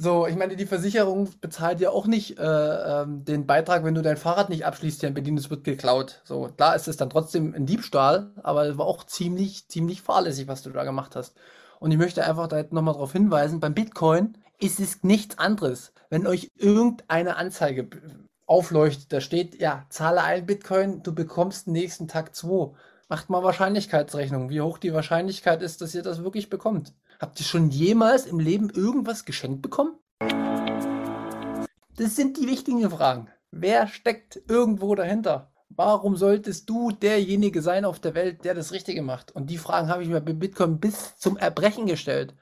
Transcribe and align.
So, 0.00 0.28
ich 0.28 0.36
meine, 0.36 0.54
die 0.54 0.66
Versicherung 0.66 1.28
bezahlt 1.40 1.80
ja 1.80 1.90
auch 1.90 2.06
nicht 2.06 2.38
äh, 2.38 2.42
ähm, 3.02 3.24
den 3.24 3.48
Beitrag, 3.48 3.82
wenn 3.82 3.96
du 3.96 4.02
dein 4.02 4.16
Fahrrad 4.16 4.48
nicht 4.48 4.64
abschließt, 4.64 5.02
ja 5.02 5.08
in 5.08 5.36
es 5.36 5.50
wird 5.50 5.64
geklaut. 5.64 6.20
So, 6.22 6.48
klar 6.56 6.76
ist 6.76 6.86
es 6.86 6.96
dann 6.96 7.10
trotzdem 7.10 7.52
ein 7.52 7.66
Diebstahl, 7.66 8.30
aber 8.44 8.66
es 8.66 8.78
war 8.78 8.86
auch 8.86 9.02
ziemlich, 9.02 9.66
ziemlich 9.66 10.00
fahrlässig, 10.00 10.46
was 10.46 10.62
du 10.62 10.70
da 10.70 10.84
gemacht 10.84 11.16
hast. 11.16 11.36
Und 11.80 11.90
ich 11.90 11.98
möchte 11.98 12.24
einfach 12.24 12.46
da 12.46 12.62
nochmal 12.70 12.94
darauf 12.94 13.12
hinweisen, 13.12 13.58
beim 13.58 13.74
Bitcoin 13.74 14.38
ist 14.60 14.78
es 14.78 15.02
nichts 15.02 15.36
anderes. 15.36 15.92
Wenn 16.10 16.28
euch 16.28 16.52
irgendeine 16.54 17.34
Anzeige 17.34 17.88
aufleuchtet, 18.46 19.12
da 19.12 19.20
steht, 19.20 19.60
ja, 19.60 19.84
zahle 19.88 20.22
ein 20.22 20.46
Bitcoin, 20.46 21.02
du 21.02 21.12
bekommst 21.12 21.66
nächsten 21.66 22.06
Tag 22.06 22.36
zwei. 22.36 22.70
Macht 23.08 23.30
mal 23.30 23.42
Wahrscheinlichkeitsrechnung, 23.42 24.48
wie 24.48 24.60
hoch 24.60 24.78
die 24.78 24.94
Wahrscheinlichkeit 24.94 25.60
ist, 25.60 25.80
dass 25.80 25.94
ihr 25.96 26.02
das 26.02 26.22
wirklich 26.22 26.50
bekommt. 26.50 26.94
Habt 27.20 27.40
ihr 27.40 27.46
schon 27.46 27.70
jemals 27.70 28.26
im 28.26 28.38
Leben 28.38 28.70
irgendwas 28.70 29.24
geschenkt 29.24 29.60
bekommen? 29.60 29.98
Das 31.96 32.14
sind 32.14 32.36
die 32.36 32.46
wichtigen 32.46 32.88
Fragen. 32.88 33.28
Wer 33.50 33.88
steckt 33.88 34.40
irgendwo 34.48 34.94
dahinter? 34.94 35.50
Warum 35.68 36.16
solltest 36.16 36.70
du 36.70 36.92
derjenige 36.92 37.60
sein 37.60 37.84
auf 37.84 37.98
der 37.98 38.14
Welt, 38.14 38.44
der 38.44 38.54
das 38.54 38.70
Richtige 38.70 39.02
macht? 39.02 39.32
Und 39.32 39.50
die 39.50 39.58
Fragen 39.58 39.88
habe 39.88 40.04
ich 40.04 40.08
mir 40.08 40.20
bei 40.20 40.32
Bitcoin 40.32 40.78
bis 40.78 41.16
zum 41.18 41.36
Erbrechen 41.36 41.86
gestellt. 41.86 42.36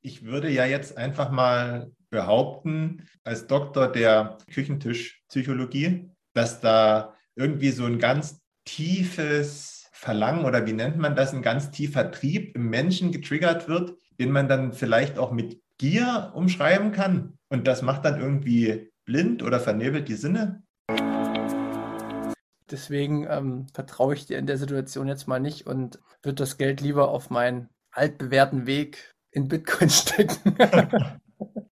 Ich 0.00 0.24
würde 0.24 0.50
ja 0.50 0.66
jetzt 0.66 0.98
einfach 0.98 1.30
mal 1.30 1.92
behaupten, 2.10 3.06
als 3.22 3.46
Doktor 3.46 3.92
der 3.92 4.38
Küchentischpsychologie, 4.52 6.10
dass 6.34 6.60
da 6.60 7.14
irgendwie 7.36 7.70
so 7.70 7.84
ein 7.84 8.00
ganz 8.00 8.40
tiefes 8.64 9.81
Verlangen 10.02 10.44
oder 10.44 10.66
wie 10.66 10.72
nennt 10.72 10.96
man 10.98 11.14
das, 11.14 11.32
ein 11.32 11.42
ganz 11.42 11.70
tiefer 11.70 12.10
Trieb 12.10 12.56
im 12.56 12.68
Menschen 12.68 13.12
getriggert 13.12 13.68
wird, 13.68 13.96
den 14.18 14.32
man 14.32 14.48
dann 14.48 14.72
vielleicht 14.72 15.16
auch 15.16 15.30
mit 15.30 15.62
Gier 15.78 16.32
umschreiben 16.34 16.90
kann. 16.90 17.38
Und 17.48 17.68
das 17.68 17.82
macht 17.82 18.04
dann 18.04 18.20
irgendwie 18.20 18.90
blind 19.04 19.44
oder 19.44 19.60
vernebelt 19.60 20.08
die 20.08 20.16
Sinne. 20.16 20.64
Deswegen 22.68 23.28
ähm, 23.30 23.68
vertraue 23.72 24.14
ich 24.14 24.26
dir 24.26 24.38
in 24.38 24.46
der 24.48 24.58
Situation 24.58 25.06
jetzt 25.06 25.28
mal 25.28 25.38
nicht 25.38 25.68
und 25.68 26.00
würde 26.24 26.42
das 26.42 26.58
Geld 26.58 26.80
lieber 26.80 27.08
auf 27.08 27.30
meinen 27.30 27.68
altbewährten 27.92 28.66
Weg 28.66 29.14
in 29.30 29.46
Bitcoin 29.46 29.88
stecken. 29.90 30.56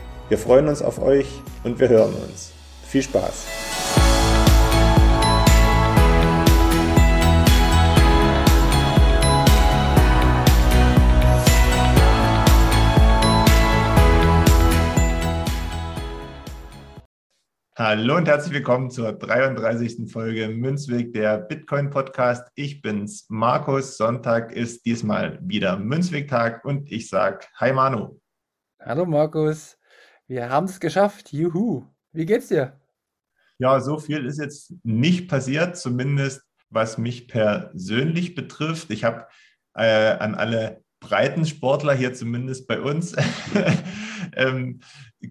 wir 0.31 0.37
freuen 0.37 0.69
uns 0.69 0.81
auf 0.81 1.01
euch 1.01 1.27
und 1.65 1.77
wir 1.77 1.89
hören 1.89 2.13
uns. 2.13 2.53
Viel 2.83 3.03
Spaß! 3.03 3.47
Hallo 17.75 18.15
und 18.15 18.25
herzlich 18.25 18.53
willkommen 18.53 18.89
zur 18.89 19.11
33. 19.11 20.09
Folge 20.09 20.47
Münzweg, 20.47 21.11
der 21.11 21.39
Bitcoin 21.39 21.89
Podcast. 21.89 22.47
Ich 22.55 22.81
bin's, 22.81 23.25
Markus. 23.27 23.97
Sonntag 23.97 24.53
ist 24.53 24.85
diesmal 24.85 25.39
wieder 25.41 25.77
Münzweg-Tag 25.77 26.63
und 26.63 26.89
ich 26.89 27.09
sage 27.09 27.47
Hi 27.57 27.73
Manu. 27.73 28.17
Hallo 28.79 29.05
Markus. 29.05 29.77
Wir 30.31 30.49
haben 30.49 30.67
es 30.67 30.79
geschafft. 30.79 31.33
Juhu. 31.33 31.83
Wie 32.13 32.25
geht's 32.25 32.47
dir? 32.47 32.79
Ja, 33.57 33.81
so 33.81 33.99
viel 33.99 34.25
ist 34.25 34.39
jetzt 34.39 34.73
nicht 34.81 35.27
passiert, 35.27 35.75
zumindest 35.75 36.41
was 36.69 36.97
mich 36.97 37.27
persönlich 37.27 38.33
betrifft. 38.33 38.91
Ich 38.91 39.03
habe 39.03 39.27
äh, 39.73 40.11
an 40.11 40.35
alle 40.35 40.85
Breitensportler 41.01 41.93
hier 41.93 42.13
zumindest 42.13 42.65
bei 42.65 42.79
uns 42.79 43.13
ähm, 44.37 44.79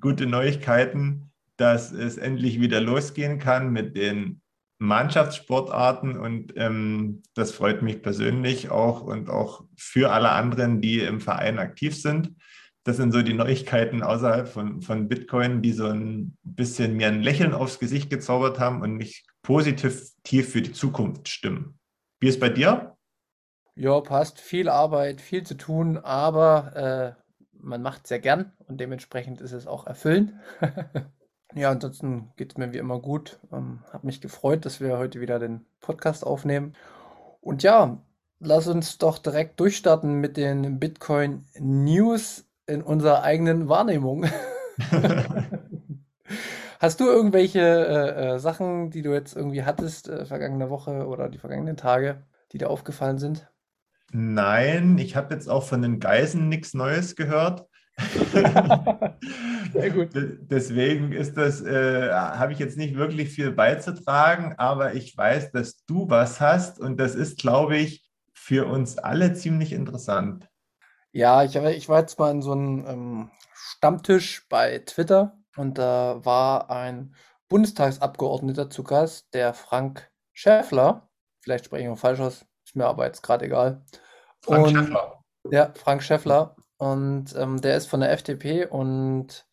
gute 0.01 0.27
Neuigkeiten, 0.27 1.33
dass 1.57 1.93
es 1.93 2.19
endlich 2.19 2.61
wieder 2.61 2.83
losgehen 2.83 3.39
kann 3.39 3.73
mit 3.73 3.97
den 3.97 4.43
Mannschaftssportarten 4.77 6.19
und 6.19 6.53
ähm, 6.57 7.23
das 7.33 7.53
freut 7.53 7.81
mich 7.81 8.03
persönlich 8.03 8.71
auch 8.71 9.01
und 9.01 9.31
auch 9.31 9.65
für 9.79 10.13
alle 10.13 10.33
anderen, 10.33 10.83
die 10.83 11.01
im 11.01 11.23
Verein 11.23 11.59
aktiv 11.59 11.97
sind 11.99 12.35
das 12.85 12.97
sind 12.97 13.13
so 13.13 13.23
die 13.23 13.35
Neuigkeiten 13.35 14.03
außerhalb 14.03 14.49
von, 14.49 14.81
von 14.81 15.09
Bitcoin, 15.09 15.63
die 15.63 15.73
so 15.73 15.87
ein 15.87 16.37
bisschen 16.43 16.97
mir 16.97 17.09
ein 17.09 17.23
Lächeln 17.23 17.53
aufs 17.53 17.79
Gesicht 17.79 18.09
gezaubert 18.11 18.59
haben 18.59 18.81
und 18.81 18.95
mich 18.95 19.27
positiv 19.43 20.13
tief 20.23 20.51
für 20.51 20.63
die 20.63 20.73
Zukunft 20.73 21.29
stimmen. 21.29 21.79
Wie 22.21 22.29
ist 22.29 22.41
bei 22.41 22.49
dir? 22.49 22.97
Ja, 23.75 24.01
passt. 24.01 24.41
Viel 24.41 24.69
Arbeit, 24.69 25.21
viel 25.21 25.43
zu 25.43 25.57
tun, 25.57 25.99
aber 25.99 27.17
äh, 27.17 27.21
man 27.53 27.83
macht 27.83 28.03
es 28.05 28.09
sehr 28.09 28.19
gern 28.19 28.53
und 28.67 28.81
dementsprechend 28.81 29.41
ist 29.41 29.53
es 29.53 29.67
auch 29.67 29.87
erfüllend. 29.87 30.35
ja, 31.55 31.71
ansonsten 31.71 32.33
geht 32.37 32.53
es 32.53 32.59
mir 32.59 32.73
wie 32.73 32.79
immer 32.79 33.01
gut. 33.01 33.41
Ähm, 33.53 33.83
Habe 33.93 34.07
mich 34.07 34.21
gefreut, 34.21 34.65
dass 34.65 34.81
wir 34.81 34.99
heute 34.99 35.21
wieder 35.21 35.39
den 35.39 35.67
Podcast 35.81 36.27
aufnehmen. 36.27 36.75
Und 37.41 37.63
ja, 37.63 37.99
lass 38.39 38.69
uns 38.69 38.99
doch 38.99 39.19
direkt 39.19 39.61
durchstarten 39.61 40.15
mit 40.15 40.37
den 40.37 40.79
Bitcoin 40.79 41.47
News 41.59 42.50
in 42.71 42.83
unserer 42.83 43.23
eigenen 43.23 43.69
Wahrnehmung. 43.69 44.27
Hast 46.81 47.01
du 47.01 47.05
irgendwelche 47.05 47.61
äh, 47.61 48.35
äh, 48.35 48.39
Sachen, 48.39 48.91
die 48.91 49.03
du 49.03 49.13
jetzt 49.13 49.37
irgendwie 49.37 49.65
hattest, 49.65 50.09
äh, 50.09 50.25
vergangene 50.25 50.71
Woche 50.71 51.07
oder 51.07 51.29
die 51.29 51.37
vergangenen 51.37 51.77
Tage, 51.77 52.23
die 52.53 52.59
dir 52.59 52.71
aufgefallen 52.71 53.19
sind? 53.19 53.51
Nein, 54.13 54.97
ich 54.99 55.15
habe 55.15 55.35
jetzt 55.35 55.49
auch 55.49 55.65
von 55.65 55.83
den 55.83 56.01
Geisen 56.01 56.49
nichts 56.49 56.73
Neues 56.73 57.17
gehört. 57.17 57.67
Sehr 59.73 59.91
gut. 59.91 60.09
Deswegen 60.15 61.13
ist 61.13 61.37
das, 61.37 61.61
äh, 61.61 62.11
habe 62.11 62.53
ich 62.53 62.59
jetzt 62.59 62.79
nicht 62.79 62.97
wirklich 62.97 63.29
viel 63.29 63.51
beizutragen, 63.51 64.55
aber 64.57 64.95
ich 64.95 65.15
weiß, 65.17 65.53
dass 65.53 65.85
du 65.85 66.09
was 66.09 66.41
hast 66.41 66.81
und 66.81 66.99
das 66.99 67.15
ist, 67.15 67.39
glaube 67.39 67.77
ich, 67.77 68.11
für 68.33 68.67
uns 68.67 68.97
alle 68.97 69.35
ziemlich 69.35 69.73
interessant. 69.73 70.50
Ja, 71.13 71.43
ich, 71.43 71.57
ich 71.57 71.89
war 71.89 72.01
jetzt 72.01 72.19
mal 72.19 72.31
in 72.31 72.43
so 72.43 72.53
einem 72.53 72.87
ähm, 72.87 73.31
Stammtisch 73.53 74.49
bei 74.49 74.79
Twitter 74.79 75.39
und 75.57 75.79
da 75.79 76.25
war 76.25 76.71
ein 76.71 77.15
Bundestagsabgeordneter 77.49 78.71
zu 78.71 78.85
Gast, 78.85 79.35
der 79.35 79.55
Frank 79.55 80.11
Schäffler. 80.33 81.09
Vielleicht 81.41 81.65
spreche 81.65 81.85
ich 81.85 81.91
auch 81.91 81.99
falsch 81.99 82.21
aus, 82.21 82.47
ist 82.65 82.77
mir 82.77 82.87
aber 82.87 83.07
jetzt 83.07 83.23
gerade 83.23 83.47
egal. 83.47 83.85
Frank 84.41 84.67
und, 84.67 84.75
Schäffler. 84.75 85.25
Ja, 85.51 85.73
Frank 85.75 86.03
Schäffler. 86.03 86.57
Und 86.79 87.35
ähm, 87.37 87.61
der 87.61 87.77
ist 87.77 87.87
von 87.87 88.01
der 88.01 88.13
FDP 88.13 88.67
und 88.67 89.47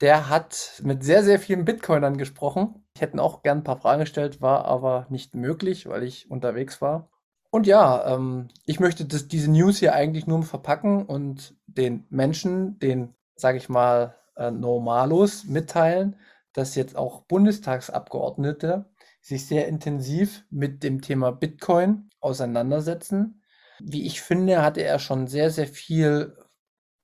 der 0.00 0.28
hat 0.28 0.80
mit 0.82 1.04
sehr, 1.04 1.22
sehr 1.22 1.38
vielen 1.38 1.64
Bitcoinern 1.64 2.18
gesprochen. 2.18 2.86
Ich 2.94 3.00
hätte 3.00 3.22
auch 3.22 3.42
gern 3.42 3.58
ein 3.58 3.64
paar 3.64 3.78
Fragen 3.78 4.00
gestellt, 4.00 4.40
war 4.40 4.64
aber 4.64 5.06
nicht 5.10 5.34
möglich, 5.34 5.88
weil 5.88 6.02
ich 6.02 6.30
unterwegs 6.30 6.80
war. 6.80 7.10
Und 7.56 7.66
ja, 7.66 8.14
ähm, 8.14 8.48
ich 8.66 8.80
möchte 8.80 9.06
das, 9.06 9.28
diese 9.28 9.50
News 9.50 9.78
hier 9.78 9.94
eigentlich 9.94 10.26
nur 10.26 10.42
verpacken 10.42 11.06
und 11.06 11.54
den 11.66 12.04
Menschen, 12.10 12.78
den, 12.80 13.14
sage 13.34 13.56
ich 13.56 13.70
mal, 13.70 14.14
äh, 14.36 14.50
Normalos 14.50 15.44
mitteilen, 15.44 16.16
dass 16.52 16.74
jetzt 16.74 16.96
auch 16.96 17.22
Bundestagsabgeordnete 17.22 18.84
sich 19.22 19.46
sehr 19.46 19.68
intensiv 19.68 20.44
mit 20.50 20.82
dem 20.82 21.00
Thema 21.00 21.32
Bitcoin 21.32 22.10
auseinandersetzen. 22.20 23.42
Wie 23.78 24.04
ich 24.04 24.20
finde, 24.20 24.60
hatte 24.60 24.82
er 24.82 24.98
schon 24.98 25.26
sehr, 25.26 25.50
sehr 25.50 25.66
viel 25.66 26.36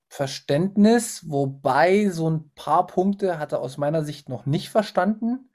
Verständnis, 0.07 1.27
wobei 1.31 2.09
so 2.09 2.29
ein 2.29 2.51
paar 2.53 2.85
Punkte 2.85 3.39
hat 3.39 3.53
er 3.53 3.61
aus 3.61 3.79
meiner 3.79 4.03
Sicht 4.03 4.29
noch 4.29 4.45
nicht 4.45 4.69
verstanden, 4.69 5.49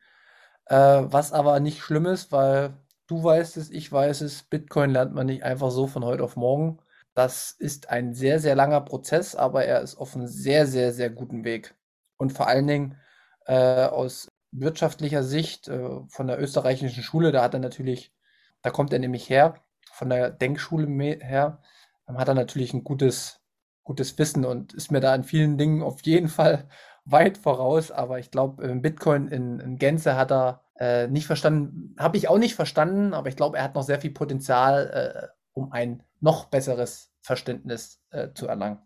äh, 0.66 0.74
was 0.74 1.32
aber 1.32 1.60
nicht 1.60 1.82
schlimm 1.82 2.06
ist, 2.06 2.32
weil 2.32 2.74
Du 3.08 3.24
weißt 3.24 3.56
es, 3.56 3.70
ich 3.70 3.90
weiß 3.90 4.20
es, 4.20 4.42
Bitcoin 4.42 4.90
lernt 4.90 5.14
man 5.14 5.26
nicht 5.26 5.42
einfach 5.42 5.70
so 5.70 5.86
von 5.86 6.04
heute 6.04 6.22
auf 6.22 6.36
morgen. 6.36 6.78
Das 7.14 7.52
ist 7.52 7.88
ein 7.88 8.12
sehr, 8.12 8.38
sehr 8.38 8.54
langer 8.54 8.82
Prozess, 8.82 9.34
aber 9.34 9.64
er 9.64 9.80
ist 9.80 9.96
auf 9.96 10.14
einem 10.14 10.26
sehr, 10.26 10.66
sehr, 10.66 10.92
sehr 10.92 11.08
guten 11.08 11.42
Weg. 11.42 11.74
Und 12.18 12.34
vor 12.34 12.48
allen 12.48 12.66
Dingen 12.66 12.98
äh, 13.46 13.86
aus 13.86 14.28
wirtschaftlicher 14.52 15.22
Sicht 15.22 15.68
äh, 15.68 16.00
von 16.08 16.26
der 16.26 16.38
österreichischen 16.38 17.02
Schule, 17.02 17.32
da 17.32 17.42
hat 17.42 17.54
er 17.54 17.60
natürlich, 17.60 18.12
da 18.60 18.70
kommt 18.70 18.92
er 18.92 18.98
nämlich 18.98 19.30
her, 19.30 19.54
von 19.90 20.10
der 20.10 20.30
Denkschule 20.30 20.86
her, 21.24 21.62
hat 22.06 22.28
er 22.28 22.34
natürlich 22.34 22.74
ein 22.74 22.84
gutes, 22.84 23.40
gutes 23.84 24.18
Wissen 24.18 24.44
und 24.44 24.74
ist 24.74 24.92
mir 24.92 25.00
da 25.00 25.14
in 25.14 25.24
vielen 25.24 25.56
Dingen 25.56 25.82
auf 25.82 26.02
jeden 26.02 26.28
Fall 26.28 26.68
weit 27.10 27.38
voraus. 27.38 27.90
Aber 27.90 28.18
ich 28.18 28.30
glaube, 28.30 28.74
Bitcoin 28.76 29.28
in, 29.28 29.60
in, 29.60 29.76
Gänze 29.76 30.16
hat 30.16 30.32
er 30.32 30.62
äh, 30.78 31.08
nicht 31.08 31.26
verstanden, 31.26 31.94
habe 31.98 32.16
ich 32.16 32.28
auch 32.28 32.38
nicht 32.38 32.54
verstanden, 32.54 33.14
aber 33.14 33.28
ich 33.28 33.36
glaube, 33.36 33.58
er 33.58 33.64
hat 33.64 33.74
noch 33.74 33.82
sehr 33.82 34.00
viel 34.00 34.12
Potenzial, 34.12 34.90
äh, 34.92 35.28
um 35.52 35.72
ein 35.72 36.02
noch 36.20 36.46
besseres 36.46 37.10
Verständnis 37.20 38.00
äh, 38.10 38.28
zu 38.34 38.46
erlangen. 38.46 38.78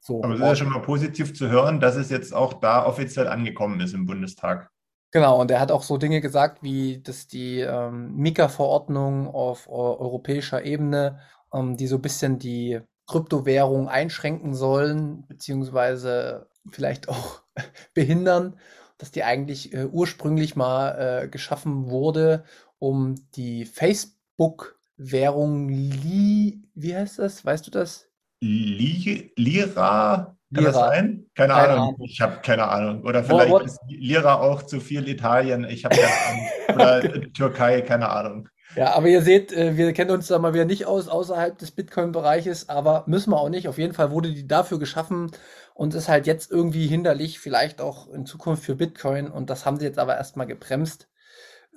So, 0.00 0.22
Aber 0.22 0.34
es 0.34 0.40
ist 0.40 0.46
ja 0.46 0.56
schon 0.56 0.70
mal 0.70 0.82
positiv 0.82 1.34
zu 1.34 1.48
hören, 1.48 1.80
dass 1.80 1.96
es 1.96 2.10
jetzt 2.10 2.32
auch 2.32 2.54
da 2.54 2.86
offiziell 2.86 3.26
angekommen 3.26 3.80
ist 3.80 3.92
im 3.92 4.06
Bundestag. 4.06 4.70
Genau, 5.10 5.40
und 5.40 5.50
er 5.50 5.60
hat 5.60 5.72
auch 5.72 5.82
so 5.82 5.96
Dinge 5.96 6.20
gesagt, 6.20 6.62
wie 6.62 7.02
dass 7.02 7.26
die 7.26 7.60
ähm, 7.60 8.14
Mika-Verordnung 8.16 9.28
auf 9.28 9.68
europäischer 9.68 10.64
Ebene, 10.64 11.20
ähm, 11.52 11.76
die 11.76 11.86
so 11.86 11.96
ein 11.96 12.02
bisschen 12.02 12.38
die 12.38 12.80
Kryptowährung 13.06 13.88
einschränken 13.88 14.54
sollen, 14.54 15.26
beziehungsweise 15.26 16.48
vielleicht 16.70 17.08
auch 17.08 17.42
behindern, 17.94 18.58
dass 18.98 19.10
die 19.10 19.24
eigentlich 19.24 19.74
äh, 19.74 19.84
ursprünglich 19.84 20.56
mal 20.56 21.24
äh, 21.24 21.28
geschaffen 21.28 21.90
wurde, 21.90 22.44
um 22.78 23.14
die 23.34 23.64
Facebook 23.64 24.76
Währung 24.96 25.68
Li, 25.68 26.62
wie 26.74 26.96
heißt 26.96 27.18
das? 27.18 27.44
Weißt 27.44 27.66
du 27.66 27.70
das? 27.70 28.08
Li, 28.40 29.32
Lira? 29.36 30.36
Kann 30.54 30.64
Lira. 30.64 30.72
das 30.72 30.74
sein? 30.80 31.26
Keine, 31.34 31.52
keine 31.52 31.54
Ahnung. 31.54 31.88
Ahnung. 31.88 31.96
Ich 32.04 32.20
habe 32.20 32.40
keine 32.42 32.68
Ahnung. 32.68 33.02
Oder 33.02 33.24
vielleicht 33.24 33.50
what? 33.50 33.64
ist 33.64 33.78
Lira 33.88 34.40
auch 34.40 34.62
zu 34.62 34.80
viel 34.80 35.06
Italien. 35.08 35.64
Ich 35.64 35.84
habe 35.84 35.96
keine 35.96 36.12
Ahnung. 36.28 37.10
Oder 37.12 37.32
Türkei, 37.32 37.82
keine 37.82 38.08
Ahnung. 38.08 38.48
Ja, 38.74 38.94
aber 38.94 39.08
ihr 39.08 39.22
seht, 39.22 39.52
äh, 39.52 39.76
wir 39.76 39.92
kennen 39.92 40.10
uns 40.10 40.28
da 40.28 40.38
mal 40.38 40.54
wieder 40.54 40.66
nicht 40.66 40.86
aus 40.86 41.08
außerhalb 41.08 41.58
des 41.58 41.70
Bitcoin-Bereiches, 41.70 42.68
aber 42.68 43.04
müssen 43.06 43.30
wir 43.30 43.40
auch 43.40 43.48
nicht. 43.48 43.68
Auf 43.68 43.78
jeden 43.78 43.94
Fall 43.94 44.10
wurde 44.10 44.32
die 44.32 44.46
dafür 44.46 44.78
geschaffen 44.78 45.30
und 45.76 45.94
ist 45.94 46.08
halt 46.08 46.26
jetzt 46.26 46.50
irgendwie 46.50 46.86
hinderlich, 46.86 47.38
vielleicht 47.38 47.82
auch 47.82 48.08
in 48.08 48.24
Zukunft 48.24 48.64
für 48.64 48.76
Bitcoin. 48.76 49.30
Und 49.30 49.50
das 49.50 49.66
haben 49.66 49.76
sie 49.76 49.84
jetzt 49.84 49.98
aber 49.98 50.16
erstmal 50.16 50.46
gebremst. 50.46 51.06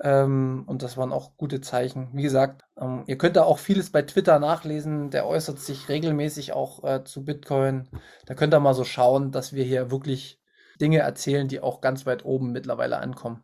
Ähm, 0.02 0.64
und 0.68 0.84
das 0.84 0.96
waren 0.96 1.12
auch 1.12 1.36
gute 1.36 1.60
Zeichen. 1.60 2.08
Wie 2.14 2.22
gesagt, 2.22 2.64
ähm, 2.80 3.04
ihr 3.08 3.18
könnt 3.18 3.36
da 3.36 3.44
auch 3.44 3.60
vieles 3.60 3.92
bei 3.92 4.02
Twitter 4.04 4.40
nachlesen. 4.40 5.10
Der 5.10 5.28
äußert 5.28 5.60
sich 5.60 5.90
regelmäßig 5.90 6.54
auch 6.54 6.82
äh, 6.86 7.04
zu 7.04 7.26
Bitcoin. 7.26 7.90
Da 8.26 8.36
könnt 8.36 8.54
ihr 8.54 8.62
mal 8.62 8.74
so 8.74 8.86
schauen, 8.86 9.34
dass 9.34 9.52
wir 9.52 9.66
hier 9.66 9.92
wirklich 9.92 10.42
Dinge 10.80 11.00
erzählen, 11.00 11.50
die 11.50 11.60
auch 11.60 11.82
ganz 11.82 12.06
weit 12.06 12.24
oben 12.24 12.54
mittlerweile 12.54 13.00
ankommen. 13.00 13.44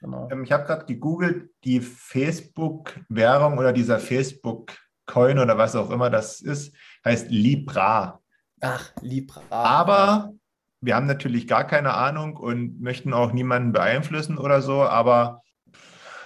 Genau. 0.00 0.28
Ähm, 0.30 0.44
ich 0.44 0.52
habe 0.52 0.66
gerade 0.66 0.86
gegoogelt, 0.86 1.50
die 1.64 1.80
Facebook-Währung 1.80 3.58
oder 3.58 3.72
dieser 3.72 3.98
Facebook-Coin 3.98 5.40
oder 5.40 5.58
was 5.58 5.74
auch 5.74 5.90
immer 5.90 6.10
das 6.10 6.40
ist, 6.40 6.76
heißt 7.04 7.28
Libra. 7.28 8.19
Ach, 8.60 8.92
Libra. 9.00 9.42
Aber 9.50 10.32
wir 10.80 10.96
haben 10.96 11.06
natürlich 11.06 11.46
gar 11.46 11.66
keine 11.66 11.94
Ahnung 11.94 12.36
und 12.36 12.80
möchten 12.80 13.12
auch 13.12 13.32
niemanden 13.32 13.72
beeinflussen 13.72 14.38
oder 14.38 14.62
so, 14.62 14.82
aber 14.82 15.42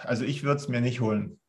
also 0.04 0.24
ich 0.24 0.42
würde 0.42 0.60
es 0.60 0.68
mir 0.68 0.80
nicht 0.80 1.00
holen. 1.00 1.40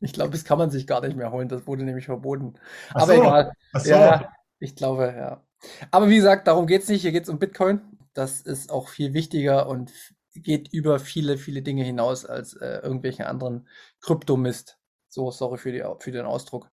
Ich 0.00 0.12
glaube, 0.12 0.32
das 0.32 0.44
kann 0.44 0.58
man 0.58 0.70
sich 0.70 0.86
gar 0.86 1.00
nicht 1.00 1.16
mehr 1.16 1.30
holen. 1.30 1.48
Das 1.48 1.66
wurde 1.66 1.84
nämlich 1.84 2.06
verboten. 2.06 2.54
Ach 2.90 3.02
Aber 3.02 3.14
so. 3.14 3.22
egal. 3.22 3.52
Ach 3.72 3.80
so. 3.80 3.90
Ja, 3.90 4.32
ich 4.58 4.74
glaube, 4.74 5.14
ja. 5.16 5.44
Aber 5.92 6.08
wie 6.08 6.16
gesagt, 6.16 6.48
darum 6.48 6.66
geht 6.66 6.82
es 6.82 6.88
nicht. 6.88 7.02
Hier 7.02 7.12
geht 7.12 7.22
es 7.22 7.28
um 7.28 7.38
Bitcoin. 7.38 7.80
Das 8.12 8.40
ist 8.40 8.70
auch 8.70 8.88
viel 8.88 9.14
wichtiger 9.14 9.68
und 9.68 9.92
geht 10.34 10.72
über 10.72 10.98
viele, 10.98 11.38
viele 11.38 11.62
Dinge 11.62 11.84
hinaus 11.84 12.26
als 12.26 12.54
äh, 12.54 12.80
irgendwelchen 12.82 13.26
anderen 13.26 13.68
Kryptomist. 14.00 14.78
So, 15.08 15.30
sorry 15.30 15.58
für, 15.58 15.72
die, 15.72 15.84
für 16.00 16.10
den 16.10 16.26
Ausdruck. 16.26 16.68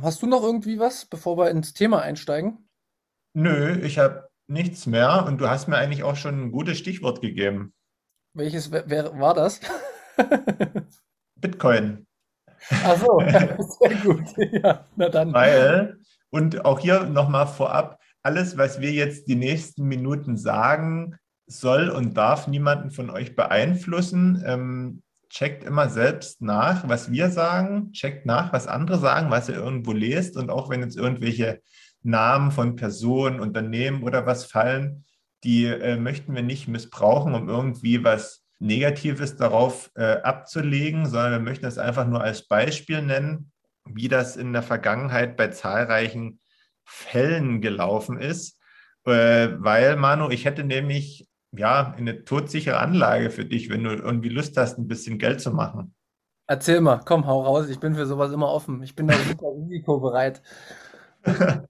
Hast 0.00 0.22
du 0.22 0.26
noch 0.26 0.42
irgendwie 0.42 0.78
was, 0.78 1.06
bevor 1.06 1.38
wir 1.38 1.50
ins 1.50 1.72
Thema 1.72 2.02
einsteigen? 2.02 2.63
Nö, 3.34 3.78
ich 3.82 3.98
habe 3.98 4.28
nichts 4.46 4.86
mehr 4.86 5.24
und 5.26 5.40
du 5.40 5.48
hast 5.48 5.66
mir 5.66 5.76
eigentlich 5.76 6.04
auch 6.04 6.16
schon 6.16 6.40
ein 6.40 6.52
gutes 6.52 6.78
Stichwort 6.78 7.20
gegeben. 7.20 7.74
Welches 8.32 8.70
wer, 8.70 9.18
war 9.18 9.34
das? 9.34 9.60
Bitcoin. 11.36 12.06
Ach 12.70 12.96
so, 12.96 13.18
sehr 13.80 13.96
gut. 14.02 14.24
Ja, 14.52 14.86
na 14.96 15.08
dann. 15.08 15.32
Weil, 15.32 15.98
und 16.30 16.64
auch 16.64 16.78
hier 16.78 17.04
nochmal 17.04 17.46
vorab, 17.46 18.00
alles, 18.22 18.56
was 18.56 18.80
wir 18.80 18.92
jetzt 18.92 19.28
die 19.28 19.34
nächsten 19.34 19.84
Minuten 19.84 20.36
sagen, 20.36 21.16
soll 21.46 21.90
und 21.90 22.16
darf 22.16 22.46
niemanden 22.46 22.90
von 22.90 23.10
euch 23.10 23.36
beeinflussen. 23.36 24.42
Ähm, 24.46 25.02
checkt 25.28 25.64
immer 25.64 25.88
selbst 25.88 26.40
nach, 26.40 26.88
was 26.88 27.10
wir 27.10 27.28
sagen, 27.28 27.92
checkt 27.92 28.24
nach, 28.24 28.52
was 28.52 28.68
andere 28.68 28.98
sagen, 28.98 29.30
was 29.30 29.48
ihr 29.48 29.56
irgendwo 29.56 29.92
lest 29.92 30.36
und 30.36 30.48
auch 30.48 30.70
wenn 30.70 30.80
jetzt 30.80 30.96
irgendwelche 30.96 31.60
Namen 32.04 32.52
von 32.52 32.76
Personen, 32.76 33.40
Unternehmen 33.40 34.02
oder 34.02 34.26
was 34.26 34.44
fallen, 34.44 35.04
die 35.42 35.66
äh, 35.66 35.96
möchten 35.96 36.34
wir 36.34 36.42
nicht 36.42 36.68
missbrauchen, 36.68 37.34
um 37.34 37.48
irgendwie 37.48 38.04
was 38.04 38.44
Negatives 38.60 39.36
darauf 39.36 39.90
äh, 39.94 40.20
abzulegen, 40.22 41.06
sondern 41.06 41.32
wir 41.32 41.40
möchten 41.40 41.66
es 41.66 41.78
einfach 41.78 42.06
nur 42.06 42.22
als 42.22 42.46
Beispiel 42.46 43.02
nennen, 43.02 43.50
wie 43.84 44.08
das 44.08 44.36
in 44.36 44.52
der 44.52 44.62
Vergangenheit 44.62 45.36
bei 45.36 45.48
zahlreichen 45.48 46.40
Fällen 46.84 47.60
gelaufen 47.60 48.18
ist. 48.18 48.58
Äh, 49.04 49.48
weil, 49.58 49.96
Manu, 49.96 50.30
ich 50.30 50.44
hätte 50.44 50.64
nämlich 50.64 51.28
ja 51.52 51.94
eine 51.96 52.24
todsichere 52.24 52.78
Anlage 52.78 53.30
für 53.30 53.44
dich, 53.44 53.68
wenn 53.70 53.84
du 53.84 53.90
irgendwie 53.90 54.30
Lust 54.30 54.56
hast, 54.56 54.78
ein 54.78 54.88
bisschen 54.88 55.18
Geld 55.18 55.40
zu 55.40 55.50
machen. 55.50 55.94
Erzähl 56.46 56.80
mal, 56.80 57.00
komm, 57.04 57.26
hau 57.26 57.42
raus. 57.42 57.68
Ich 57.68 57.80
bin 57.80 57.94
für 57.94 58.06
sowas 58.06 58.32
immer 58.32 58.50
offen. 58.50 58.82
Ich 58.82 58.94
bin 58.94 59.08
da 59.08 59.14
super 59.14 59.46
risikobereit. 59.56 60.42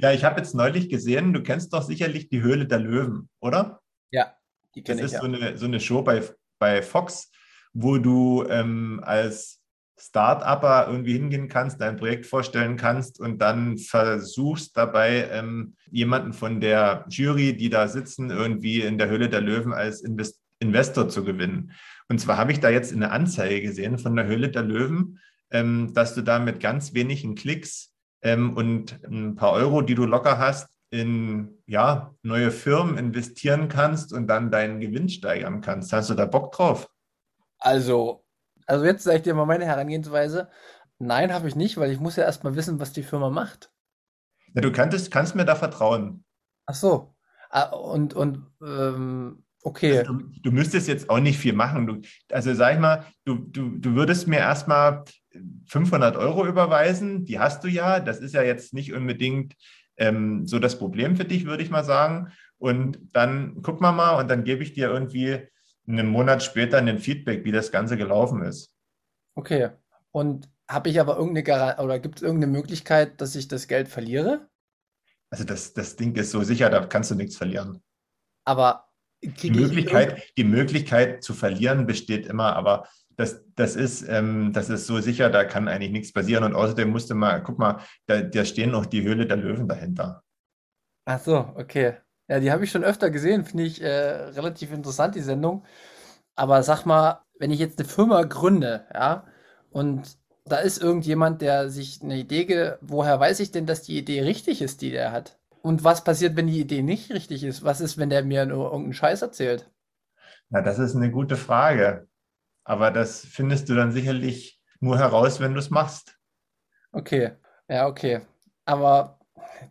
ja, 0.00 0.12
ich 0.12 0.24
habe 0.24 0.40
jetzt 0.40 0.54
neulich 0.54 0.88
gesehen, 0.88 1.32
du 1.32 1.42
kennst 1.42 1.72
doch 1.72 1.82
sicherlich 1.82 2.28
die 2.28 2.42
Höhle 2.42 2.66
der 2.66 2.78
Löwen, 2.78 3.28
oder? 3.40 3.80
Ja. 4.10 4.34
Die 4.74 4.82
das 4.82 4.98
ich, 4.98 5.04
ist 5.04 5.12
ja. 5.12 5.20
so, 5.20 5.26
eine, 5.26 5.58
so 5.58 5.66
eine 5.66 5.80
Show 5.80 6.02
bei, 6.02 6.22
bei 6.58 6.82
Fox, 6.82 7.30
wo 7.72 7.98
du 7.98 8.44
ähm, 8.48 9.00
als 9.04 9.62
Start-Upper 9.98 10.88
irgendwie 10.88 11.12
hingehen 11.12 11.48
kannst, 11.48 11.80
dein 11.80 11.96
Projekt 11.96 12.26
vorstellen 12.26 12.76
kannst 12.76 13.20
und 13.20 13.38
dann 13.38 13.78
versuchst 13.78 14.76
dabei 14.76 15.28
ähm, 15.30 15.76
jemanden 15.90 16.32
von 16.32 16.60
der 16.60 17.04
Jury, 17.08 17.56
die 17.56 17.70
da 17.70 17.86
sitzen, 17.86 18.30
irgendwie 18.30 18.80
in 18.80 18.98
der 18.98 19.08
Höhle 19.08 19.28
der 19.28 19.40
Löwen 19.40 19.72
als 19.72 20.00
Invest 20.00 20.40
Investor 20.58 21.08
zu 21.08 21.24
gewinnen. 21.24 21.72
Und 22.08 22.20
zwar 22.20 22.36
habe 22.36 22.52
ich 22.52 22.60
da 22.60 22.70
jetzt 22.70 22.92
eine 22.92 23.10
Anzeige 23.10 23.60
gesehen 23.60 23.98
von 23.98 24.14
der 24.14 24.26
Höhle 24.26 24.48
der 24.48 24.62
Löwen, 24.62 25.18
ähm, 25.50 25.92
dass 25.92 26.14
du 26.14 26.22
da 26.22 26.38
mit 26.38 26.60
ganz 26.60 26.94
wenigen 26.94 27.34
Klicks 27.34 27.91
ähm, 28.22 28.56
und 28.56 29.02
ein 29.04 29.34
paar 29.34 29.52
Euro, 29.52 29.82
die 29.82 29.94
du 29.94 30.04
locker 30.04 30.38
hast, 30.38 30.68
in 30.90 31.58
ja, 31.66 32.14
neue 32.22 32.50
Firmen 32.50 32.98
investieren 32.98 33.68
kannst 33.68 34.12
und 34.12 34.26
dann 34.26 34.50
deinen 34.50 34.78
Gewinn 34.80 35.08
steigern 35.08 35.62
kannst. 35.62 35.92
Hast 35.92 36.10
du 36.10 36.14
da 36.14 36.26
Bock 36.26 36.52
drauf? 36.52 36.88
Also, 37.58 38.24
also 38.66 38.84
jetzt 38.84 39.04
sage 39.04 39.18
ich 39.18 39.22
dir 39.22 39.34
mal 39.34 39.46
meine 39.46 39.64
Herangehensweise. 39.64 40.50
Nein, 40.98 41.32
habe 41.32 41.48
ich 41.48 41.56
nicht, 41.56 41.78
weil 41.78 41.90
ich 41.90 41.98
muss 41.98 42.16
ja 42.16 42.24
erstmal 42.24 42.56
wissen, 42.56 42.78
was 42.78 42.92
die 42.92 43.02
Firma 43.02 43.30
macht. 43.30 43.72
Ja, 44.54 44.60
du 44.60 44.70
kannst, 44.70 45.10
kannst 45.10 45.34
mir 45.34 45.44
da 45.44 45.54
vertrauen. 45.54 46.24
Ach 46.66 46.74
so. 46.74 47.14
Ah, 47.50 47.70
und, 47.70 48.14
und 48.14 48.46
ähm, 48.62 49.44
okay. 49.62 50.00
Also 50.00 50.12
du, 50.12 50.30
du, 50.42 50.52
müsstest 50.52 50.88
jetzt 50.88 51.08
auch 51.10 51.20
nicht 51.20 51.38
viel 51.38 51.54
machen. 51.54 51.86
Du, 51.86 52.00
also 52.30 52.54
sag 52.54 52.74
ich 52.74 52.80
mal, 52.80 53.06
du, 53.24 53.34
du, 53.36 53.78
du 53.78 53.94
würdest 53.94 54.28
mir 54.28 54.38
erstmal 54.38 55.04
500 55.66 56.16
Euro 56.16 56.46
überweisen. 56.46 57.24
Die 57.24 57.38
hast 57.38 57.64
du 57.64 57.68
ja. 57.68 58.00
Das 58.00 58.20
ist 58.20 58.34
ja 58.34 58.42
jetzt 58.42 58.74
nicht 58.74 58.92
unbedingt 58.92 59.54
ähm, 59.96 60.46
so 60.46 60.58
das 60.58 60.78
Problem 60.78 61.16
für 61.16 61.24
dich, 61.24 61.46
würde 61.46 61.62
ich 61.62 61.70
mal 61.70 61.84
sagen. 61.84 62.32
Und 62.58 62.98
dann 63.12 63.62
guck 63.62 63.80
mal 63.80 63.92
mal 63.92 64.20
und 64.20 64.28
dann 64.28 64.44
gebe 64.44 64.62
ich 64.62 64.72
dir 64.72 64.88
irgendwie 64.88 65.48
einen 65.86 66.08
Monat 66.08 66.42
später 66.42 66.78
ein 66.78 66.98
Feedback, 66.98 67.44
wie 67.44 67.52
das 67.52 67.72
Ganze 67.72 67.96
gelaufen 67.96 68.42
ist. 68.42 68.74
Okay. 69.34 69.70
Und 70.10 70.48
habe 70.68 70.88
ich 70.88 71.00
aber 71.00 71.16
irgendeine 71.16 71.42
Gar 71.42 71.82
oder 71.82 71.98
gibt 71.98 72.16
es 72.16 72.22
irgendeine 72.22 72.52
Möglichkeit, 72.52 73.20
dass 73.20 73.34
ich 73.34 73.48
das 73.48 73.66
Geld 73.66 73.88
verliere? 73.88 74.48
Also 75.30 75.44
das, 75.44 75.72
das 75.72 75.96
Ding 75.96 76.14
ist 76.14 76.30
so 76.30 76.42
sicher, 76.42 76.70
da 76.70 76.84
kannst 76.86 77.10
du 77.10 77.14
nichts 77.14 77.36
verlieren. 77.36 77.82
Aber 78.44 78.91
die 79.22 79.50
Möglichkeit, 79.50 80.22
die 80.36 80.44
Möglichkeit 80.44 81.22
zu 81.22 81.34
verlieren 81.34 81.86
besteht 81.86 82.26
immer, 82.26 82.56
aber 82.56 82.88
das, 83.16 83.44
das, 83.54 83.76
ist, 83.76 84.02
ähm, 84.08 84.52
das 84.52 84.68
ist 84.68 84.86
so 84.86 85.00
sicher, 85.00 85.30
da 85.30 85.44
kann 85.44 85.68
eigentlich 85.68 85.92
nichts 85.92 86.12
passieren. 86.12 86.44
Und 86.44 86.54
außerdem 86.54 86.88
musste 86.90 87.14
mal, 87.14 87.42
guck 87.42 87.58
mal, 87.58 87.80
da, 88.06 88.22
da 88.22 88.44
stehen 88.44 88.70
noch 88.70 88.86
die 88.86 89.02
Höhle 89.02 89.26
der 89.26 89.36
Löwen 89.36 89.68
dahinter. 89.68 90.22
Ach 91.04 91.20
so, 91.20 91.52
okay. 91.56 91.94
Ja, 92.28 92.40
die 92.40 92.50
habe 92.50 92.64
ich 92.64 92.70
schon 92.70 92.84
öfter 92.84 93.10
gesehen, 93.10 93.44
finde 93.44 93.64
ich 93.64 93.82
äh, 93.82 93.88
relativ 93.88 94.72
interessant, 94.72 95.14
die 95.14 95.20
Sendung. 95.20 95.64
Aber 96.34 96.62
sag 96.62 96.86
mal, 96.86 97.20
wenn 97.38 97.50
ich 97.50 97.58
jetzt 97.58 97.78
eine 97.78 97.88
Firma 97.88 98.22
gründe, 98.22 98.86
ja, 98.94 99.26
und 99.70 100.16
da 100.44 100.58
ist 100.58 100.82
irgendjemand, 100.82 101.42
der 101.42 101.68
sich 101.68 102.02
eine 102.02 102.16
Idee, 102.16 102.74
woher 102.80 103.18
weiß 103.20 103.40
ich 103.40 103.52
denn, 103.52 103.66
dass 103.66 103.82
die 103.82 103.98
Idee 103.98 104.22
richtig 104.22 104.62
ist, 104.62 104.80
die 104.82 104.90
der 104.90 105.12
hat? 105.12 105.38
Und 105.62 105.84
was 105.84 106.04
passiert, 106.04 106.36
wenn 106.36 106.48
die 106.48 106.60
Idee 106.60 106.82
nicht 106.82 107.10
richtig 107.12 107.44
ist? 107.44 107.62
Was 107.62 107.80
ist, 107.80 107.96
wenn 107.96 108.10
der 108.10 108.24
mir 108.24 108.46
nur 108.46 108.64
irgendeinen 108.66 108.94
Scheiß 108.94 109.22
erzählt? 109.22 109.70
Na, 110.50 110.60
das 110.60 110.78
ist 110.78 110.96
eine 110.96 111.10
gute 111.10 111.36
Frage. 111.36 112.08
Aber 112.64 112.90
das 112.90 113.24
findest 113.24 113.68
du 113.68 113.74
dann 113.74 113.92
sicherlich 113.92 114.60
nur 114.80 114.98
heraus, 114.98 115.40
wenn 115.40 115.54
du 115.54 115.60
es 115.60 115.70
machst. 115.70 116.18
Okay, 116.92 117.32
ja, 117.68 117.86
okay. 117.86 118.22
Aber 118.64 119.20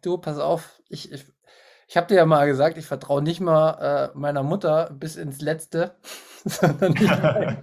du, 0.01 0.17
pass 0.17 0.39
auf, 0.39 0.81
ich, 0.89 1.11
ich, 1.11 1.25
ich 1.87 1.97
habe 1.97 2.07
dir 2.07 2.15
ja 2.15 2.25
mal 2.25 2.47
gesagt, 2.47 2.77
ich 2.77 2.85
vertraue 2.85 3.21
nicht 3.21 3.41
mal 3.41 4.11
äh, 4.13 4.17
meiner 4.17 4.43
Mutter 4.43 4.89
bis 4.93 5.17
ins 5.17 5.41
Letzte, 5.41 5.97
sondern 6.45 6.95
ich 6.95 7.09
weiß, 7.09 7.57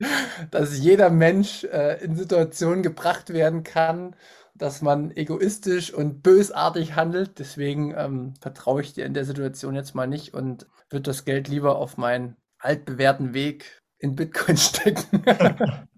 dass 0.50 0.78
jeder 0.78 1.10
Mensch 1.10 1.64
äh, 1.64 2.02
in 2.04 2.14
Situationen 2.14 2.82
gebracht 2.82 3.32
werden 3.32 3.64
kann, 3.64 4.16
dass 4.54 4.82
man 4.82 5.10
egoistisch 5.10 5.92
und 5.92 6.22
bösartig 6.22 6.94
handelt. 6.94 7.38
Deswegen 7.38 7.94
ähm, 7.96 8.34
vertraue 8.40 8.82
ich 8.82 8.94
dir 8.94 9.04
in 9.04 9.14
der 9.14 9.24
Situation 9.24 9.74
jetzt 9.74 9.94
mal 9.94 10.06
nicht 10.06 10.34
und 10.34 10.66
würde 10.90 11.02
das 11.02 11.24
Geld 11.24 11.48
lieber 11.48 11.76
auf 11.76 11.96
meinen 11.96 12.36
altbewährten 12.58 13.34
Weg 13.34 13.82
in 13.98 14.14
Bitcoin 14.14 14.56
stecken. 14.58 15.24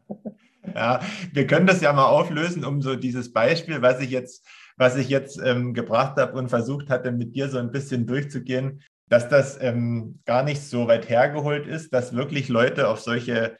ja, 0.74 1.00
wir 1.32 1.46
können 1.46 1.66
das 1.66 1.80
ja 1.80 1.92
mal 1.92 2.06
auflösen, 2.06 2.64
um 2.64 2.80
so 2.80 2.96
dieses 2.96 3.32
Beispiel, 3.32 3.82
was 3.82 4.00
ich 4.00 4.10
jetzt, 4.10 4.46
was 4.76 4.96
ich 4.96 5.08
jetzt 5.08 5.38
ähm, 5.42 5.74
gebracht 5.74 6.16
habe 6.16 6.38
und 6.38 6.48
versucht 6.48 6.88
hatte, 6.88 7.12
mit 7.12 7.34
dir 7.34 7.48
so 7.48 7.58
ein 7.58 7.70
bisschen 7.70 8.06
durchzugehen, 8.06 8.82
dass 9.08 9.28
das 9.28 9.60
ähm, 9.60 10.20
gar 10.24 10.42
nicht 10.42 10.62
so 10.62 10.88
weit 10.88 11.08
hergeholt 11.08 11.66
ist, 11.66 11.92
dass 11.92 12.14
wirklich 12.14 12.48
Leute 12.48 12.88
auf 12.88 13.00
solche, 13.00 13.58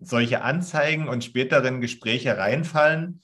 solche 0.00 0.42
Anzeigen 0.42 1.08
und 1.08 1.24
späteren 1.24 1.80
Gespräche 1.80 2.36
reinfallen. 2.36 3.22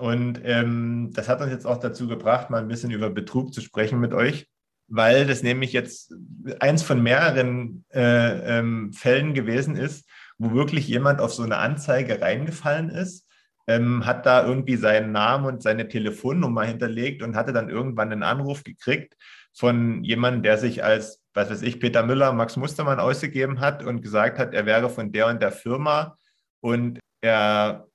Und 0.00 0.40
ähm, 0.44 1.10
das 1.12 1.28
hat 1.28 1.40
uns 1.40 1.50
jetzt 1.50 1.66
auch 1.66 1.78
dazu 1.78 2.08
gebracht, 2.08 2.50
mal 2.50 2.60
ein 2.60 2.68
bisschen 2.68 2.90
über 2.90 3.10
Betrug 3.10 3.52
zu 3.52 3.60
sprechen 3.60 4.00
mit 4.00 4.14
euch 4.14 4.48
weil 4.90 5.24
das 5.24 5.42
nämlich 5.42 5.72
jetzt 5.72 6.12
eins 6.58 6.82
von 6.82 7.00
mehreren 7.00 7.84
äh, 7.94 8.58
ähm, 8.58 8.92
Fällen 8.92 9.34
gewesen 9.34 9.76
ist, 9.76 10.06
wo 10.36 10.52
wirklich 10.52 10.88
jemand 10.88 11.20
auf 11.20 11.32
so 11.32 11.44
eine 11.44 11.58
Anzeige 11.58 12.20
reingefallen 12.20 12.90
ist, 12.90 13.26
ähm, 13.68 14.04
hat 14.04 14.26
da 14.26 14.44
irgendwie 14.44 14.76
seinen 14.76 15.12
Namen 15.12 15.46
und 15.46 15.62
seine 15.62 15.86
Telefonnummer 15.86 16.64
hinterlegt 16.64 17.22
und 17.22 17.36
hatte 17.36 17.52
dann 17.52 17.70
irgendwann 17.70 18.10
einen 18.10 18.24
Anruf 18.24 18.64
gekriegt 18.64 19.16
von 19.54 20.02
jemandem, 20.02 20.42
der 20.42 20.58
sich 20.58 20.82
als, 20.82 21.22
was 21.34 21.50
weiß 21.50 21.62
ich, 21.62 21.78
Peter 21.78 22.04
Müller, 22.04 22.32
Max 22.32 22.56
Mustermann 22.56 22.98
ausgegeben 22.98 23.60
hat 23.60 23.84
und 23.84 24.02
gesagt 24.02 24.40
hat, 24.40 24.54
er 24.54 24.66
wäre 24.66 24.90
von 24.90 25.12
der 25.12 25.28
und 25.28 25.40
der 25.40 25.52
Firma 25.52 26.16
und 26.60 26.98
er, 27.20 27.86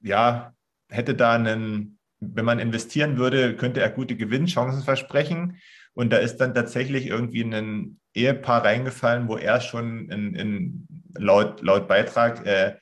ja, 0.00 0.52
hätte 0.88 1.14
da 1.14 1.34
einen, 1.34 1.98
wenn 2.20 2.44
man 2.44 2.58
investieren 2.58 3.16
würde, 3.18 3.56
könnte 3.56 3.80
er 3.80 3.90
gute 3.90 4.16
Gewinnchancen 4.16 4.82
versprechen. 4.82 5.58
Und 5.94 6.12
da 6.12 6.18
ist 6.18 6.38
dann 6.38 6.54
tatsächlich 6.54 7.06
irgendwie 7.06 7.42
ein 7.42 8.00
Ehepaar 8.14 8.64
reingefallen, 8.64 9.28
wo 9.28 9.36
er 9.36 9.60
schon 9.60 10.10
in, 10.10 10.34
in 10.34 10.86
laut, 11.16 11.62
laut 11.62 11.88
Beitrag 11.88 12.46
äh, 12.46 12.76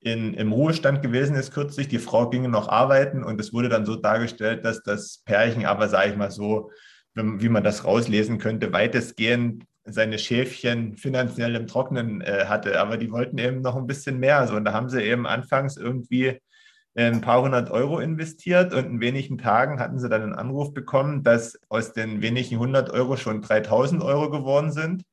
in, 0.00 0.34
im 0.34 0.52
Ruhestand 0.52 1.02
gewesen 1.02 1.34
ist 1.36 1.52
kürzlich. 1.52 1.88
Die 1.88 1.98
Frau 1.98 2.28
ging 2.30 2.48
noch 2.50 2.68
arbeiten 2.68 3.24
und 3.24 3.40
es 3.40 3.52
wurde 3.52 3.68
dann 3.68 3.86
so 3.86 3.96
dargestellt, 3.96 4.64
dass 4.64 4.82
das 4.82 5.22
Pärchen 5.24 5.66
aber, 5.66 5.88
sage 5.88 6.10
ich 6.10 6.16
mal 6.16 6.30
so, 6.30 6.70
wie 7.14 7.48
man 7.48 7.64
das 7.64 7.84
rauslesen 7.84 8.38
könnte, 8.38 8.72
weitestgehend 8.72 9.64
seine 9.84 10.18
Schäfchen 10.18 10.96
finanziell 10.96 11.54
im 11.56 11.66
Trocknen 11.66 12.20
äh, 12.20 12.44
hatte. 12.46 12.80
Aber 12.80 12.96
die 12.96 13.10
wollten 13.10 13.38
eben 13.38 13.62
noch 13.62 13.76
ein 13.76 13.86
bisschen 13.86 14.18
mehr. 14.18 14.46
So, 14.46 14.54
und 14.54 14.64
da 14.64 14.72
haben 14.72 14.88
sie 14.88 15.02
eben 15.02 15.26
anfangs 15.26 15.76
irgendwie 15.76 16.38
ein 17.06 17.20
paar 17.20 17.42
hundert 17.42 17.70
Euro 17.70 18.00
investiert 18.00 18.74
und 18.74 18.84
in 18.86 19.00
wenigen 19.00 19.38
Tagen 19.38 19.78
hatten 19.78 19.98
sie 19.98 20.08
dann 20.08 20.22
einen 20.22 20.34
Anruf 20.34 20.74
bekommen, 20.74 21.22
dass 21.22 21.58
aus 21.68 21.92
den 21.92 22.22
wenigen 22.22 22.58
hundert 22.58 22.90
Euro 22.90 23.16
schon 23.16 23.40
3000 23.40 24.02
Euro 24.02 24.30
geworden 24.30 24.72
sind. 24.72 25.04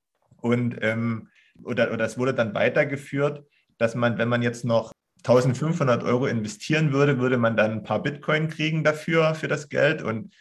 Und 0.41 0.77
ähm, 0.81 1.29
oder, 1.63 1.91
oder 1.91 2.05
es 2.05 2.17
wurde 2.17 2.33
dann 2.33 2.53
weitergeführt, 2.53 3.45
dass 3.77 3.95
man, 3.95 4.17
wenn 4.17 4.29
man 4.29 4.41
jetzt 4.41 4.65
noch 4.65 4.91
1500 5.19 6.03
Euro 6.03 6.25
investieren 6.27 6.91
würde, 6.91 7.19
würde 7.19 7.37
man 7.37 7.55
dann 7.55 7.71
ein 7.71 7.83
paar 7.83 8.01
Bitcoin 8.01 8.47
kriegen 8.47 8.83
dafür, 8.83 9.35
für 9.35 9.47
das 9.47 9.69
Geld. 9.69 10.01
Und 10.01 10.33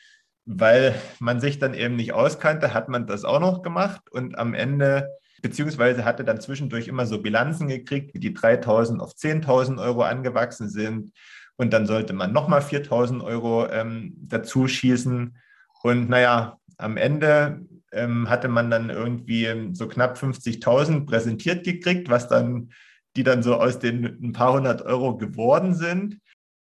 weil 0.47 0.95
man 1.21 1.41
sich 1.41 1.59
dann 1.59 1.75
eben 1.75 1.97
nicht 1.97 2.13
auskannte, 2.13 2.75
hat 2.75 2.89
man 2.89 3.07
das 3.07 3.25
auch 3.25 3.41
noch 3.41 3.63
gemacht. 3.63 4.11
Und 4.11 4.39
am 4.39 4.55
Ende 4.55 5.09
beziehungsweise 5.45 6.07
hatte 6.07 6.25
dann 6.25 6.41
zwischendurch 6.41 6.89
immer 6.89 7.05
so 7.05 7.21
Bilanzen 7.21 7.69
gekriegt, 7.69 8.15
wie 8.15 8.19
die 8.19 8.35
3.000 8.35 8.99
auf 8.99 9.13
10.000 9.13 9.79
Euro 9.79 10.01
angewachsen 10.01 10.71
sind. 10.71 11.13
Und 11.57 11.75
dann 11.75 11.87
sollte 11.87 12.15
man 12.15 12.33
nochmal 12.33 12.63
4.000 12.63 13.23
Euro 13.23 13.69
ähm, 13.69 14.15
dazu 14.17 14.67
schießen. 14.67 15.37
Und 15.83 16.09
naja, 16.09 16.57
am 16.79 16.97
Ende 16.97 17.61
ähm, 17.93 18.31
hatte 18.31 18.49
man 18.49 18.71
dann 18.71 18.89
irgendwie 18.89 19.71
so 19.75 19.87
knapp 19.87 20.17
50.000 20.17 21.05
präsentiert 21.05 21.63
gekriegt, 21.63 22.09
was 22.09 22.27
dann, 22.27 22.71
die 23.15 23.23
dann 23.23 23.43
so 23.43 23.57
aus 23.57 23.79
den 23.79 24.07
ein 24.23 24.33
paar 24.33 24.55
hundert 24.55 24.81
Euro 24.81 25.19
geworden 25.19 25.75
sind. 25.75 26.21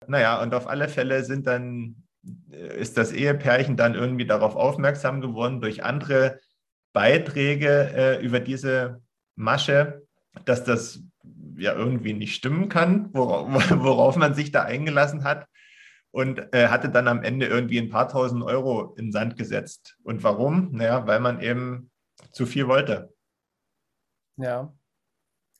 Naja, 0.07 0.41
und 0.41 0.53
auf 0.53 0.69
alle 0.69 0.87
Fälle 0.87 1.25
sind 1.25 1.45
dann, 1.45 2.03
äh, 2.49 2.79
ist 2.79 2.97
das 2.97 3.11
Ehepärchen 3.11 3.75
dann 3.75 3.95
irgendwie 3.95 4.25
darauf 4.25 4.55
aufmerksam 4.55 5.19
geworden 5.19 5.59
durch 5.59 5.83
andere 5.83 6.39
Beiträge 6.93 7.91
äh, 7.95 8.25
über 8.25 8.39
diese 8.39 9.01
Masche, 9.35 10.03
dass 10.45 10.63
das 10.63 11.01
ja 11.57 11.73
irgendwie 11.73 12.13
nicht 12.13 12.35
stimmen 12.35 12.69
kann, 12.69 13.13
worauf, 13.13 13.69
worauf 13.83 14.15
man 14.15 14.33
sich 14.33 14.51
da 14.51 14.63
eingelassen 14.63 15.23
hat 15.23 15.47
und 16.11 16.53
äh, 16.53 16.67
hatte 16.67 16.89
dann 16.89 17.07
am 17.07 17.23
Ende 17.23 17.47
irgendwie 17.47 17.79
ein 17.79 17.89
paar 17.89 18.09
tausend 18.09 18.43
Euro 18.43 18.93
in 18.95 19.11
Sand 19.11 19.37
gesetzt. 19.37 19.97
Und 20.03 20.23
warum? 20.23 20.69
Naja, 20.71 21.07
weil 21.07 21.19
man 21.19 21.41
eben 21.41 21.91
zu 22.31 22.45
viel 22.45 22.67
wollte. 22.67 23.13
Ja, 24.37 24.73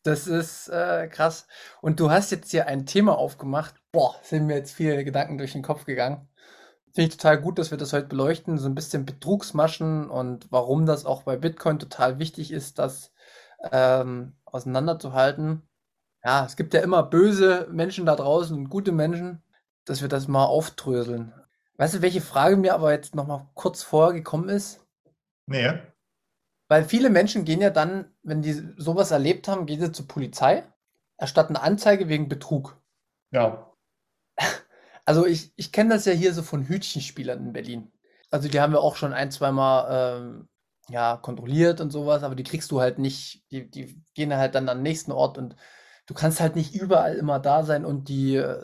das 0.04 0.28
ist 0.28 0.68
äh, 0.70 1.08
krass. 1.08 1.48
Und 1.82 2.00
du 2.00 2.10
hast 2.10 2.32
jetzt 2.32 2.52
hier 2.52 2.68
ein 2.68 2.86
Thema 2.86 3.18
aufgemacht. 3.18 3.76
Boah, 3.92 4.16
sind 4.24 4.48
mir 4.48 4.56
jetzt 4.56 4.74
viele 4.74 5.04
Gedanken 5.04 5.38
durch 5.38 5.54
den 5.54 5.62
Kopf 5.62 5.86
gegangen. 5.86 6.28
Finde 6.94 7.10
ich 7.10 7.18
total 7.18 7.40
gut, 7.40 7.58
dass 7.58 7.72
wir 7.72 7.78
das 7.78 7.94
heute 7.94 8.08
beleuchten, 8.08 8.58
so 8.58 8.68
ein 8.68 8.76
bisschen 8.76 9.06
Betrugsmaschen 9.06 10.10
und 10.10 10.52
warum 10.52 10.86
das 10.86 11.06
auch 11.06 11.24
bei 11.24 11.38
Bitcoin 11.38 11.80
total 11.80 12.20
wichtig 12.20 12.52
ist, 12.52 12.80
das 12.80 13.14
ähm, 13.72 14.34
auseinanderzuhalten. 14.46 15.62
Ja, 16.24 16.46
es 16.46 16.56
gibt 16.56 16.74
ja 16.74 16.82
immer 16.82 17.04
böse 17.04 17.68
Menschen 17.72 18.06
da 18.06 18.16
draußen 18.16 18.56
und 18.56 18.70
gute 18.70 18.92
Menschen, 18.92 19.42
dass 19.86 20.02
wir 20.02 20.10
das 20.10 20.28
mal 20.28 20.46
aufdröseln. 20.46 21.34
Weißt 21.78 21.96
du, 21.96 22.02
welche 22.02 22.22
Frage 22.22 22.58
mir 22.58 22.76
aber 22.76 22.92
jetzt 22.92 23.16
noch 23.16 23.26
mal 23.26 23.50
kurz 23.56 23.82
vorher 23.82 24.14
gekommen 24.14 24.50
ist? 24.50 24.86
Nee. 25.48 25.80
Weil 26.68 26.84
viele 26.84 27.10
Menschen 27.10 27.44
gehen 27.44 27.62
ja 27.62 27.70
dann, 27.70 28.14
wenn 28.22 28.42
die 28.42 28.54
sowas 28.78 29.12
erlebt 29.12 29.48
haben, 29.48 29.66
gehen 29.66 29.82
sie 29.82 29.92
zur 29.92 30.08
Polizei, 30.08 30.64
erstatten 31.18 31.56
Anzeige 31.56 32.08
wegen 32.08 32.30
Betrug. 32.30 32.80
Ja. 33.32 33.74
Also 35.06 35.26
ich, 35.26 35.54
ich 35.56 35.72
kenne 35.72 35.94
das 35.94 36.06
ja 36.06 36.14
hier 36.14 36.34
so 36.34 36.44
von 36.44 36.68
Hütchenspielern 36.68 37.40
in 37.48 37.54
Berlin. 37.54 37.92
Also 38.30 38.48
die 38.48 38.60
haben 38.60 38.74
wir 38.74 38.82
auch 38.82 38.96
schon 38.96 39.14
ein, 39.14 39.32
zweimal 39.32 39.88
ähm, 40.22 40.48
ja, 40.90 41.18
kontrolliert 41.18 41.82
und 41.82 41.92
sowas, 41.92 42.24
aber 42.24 42.36
die 42.36 42.44
kriegst 42.44 42.72
du 42.72 42.82
halt 42.82 43.00
nicht, 43.00 43.44
die, 43.52 43.70
die 43.70 44.02
gehen 44.14 44.36
halt 44.36 44.56
dann 44.56 44.70
an 44.70 44.78
den 44.78 44.84
nächsten 44.84 45.12
Ort 45.12 45.38
und 45.38 45.56
du 46.06 46.14
kannst 46.14 46.40
halt 46.40 46.56
nicht 46.56 46.76
überall 46.76 47.16
immer 47.16 47.40
da 47.40 47.64
sein 47.64 47.86
und 47.86 48.10
die 48.10 48.36
äh, 48.36 48.64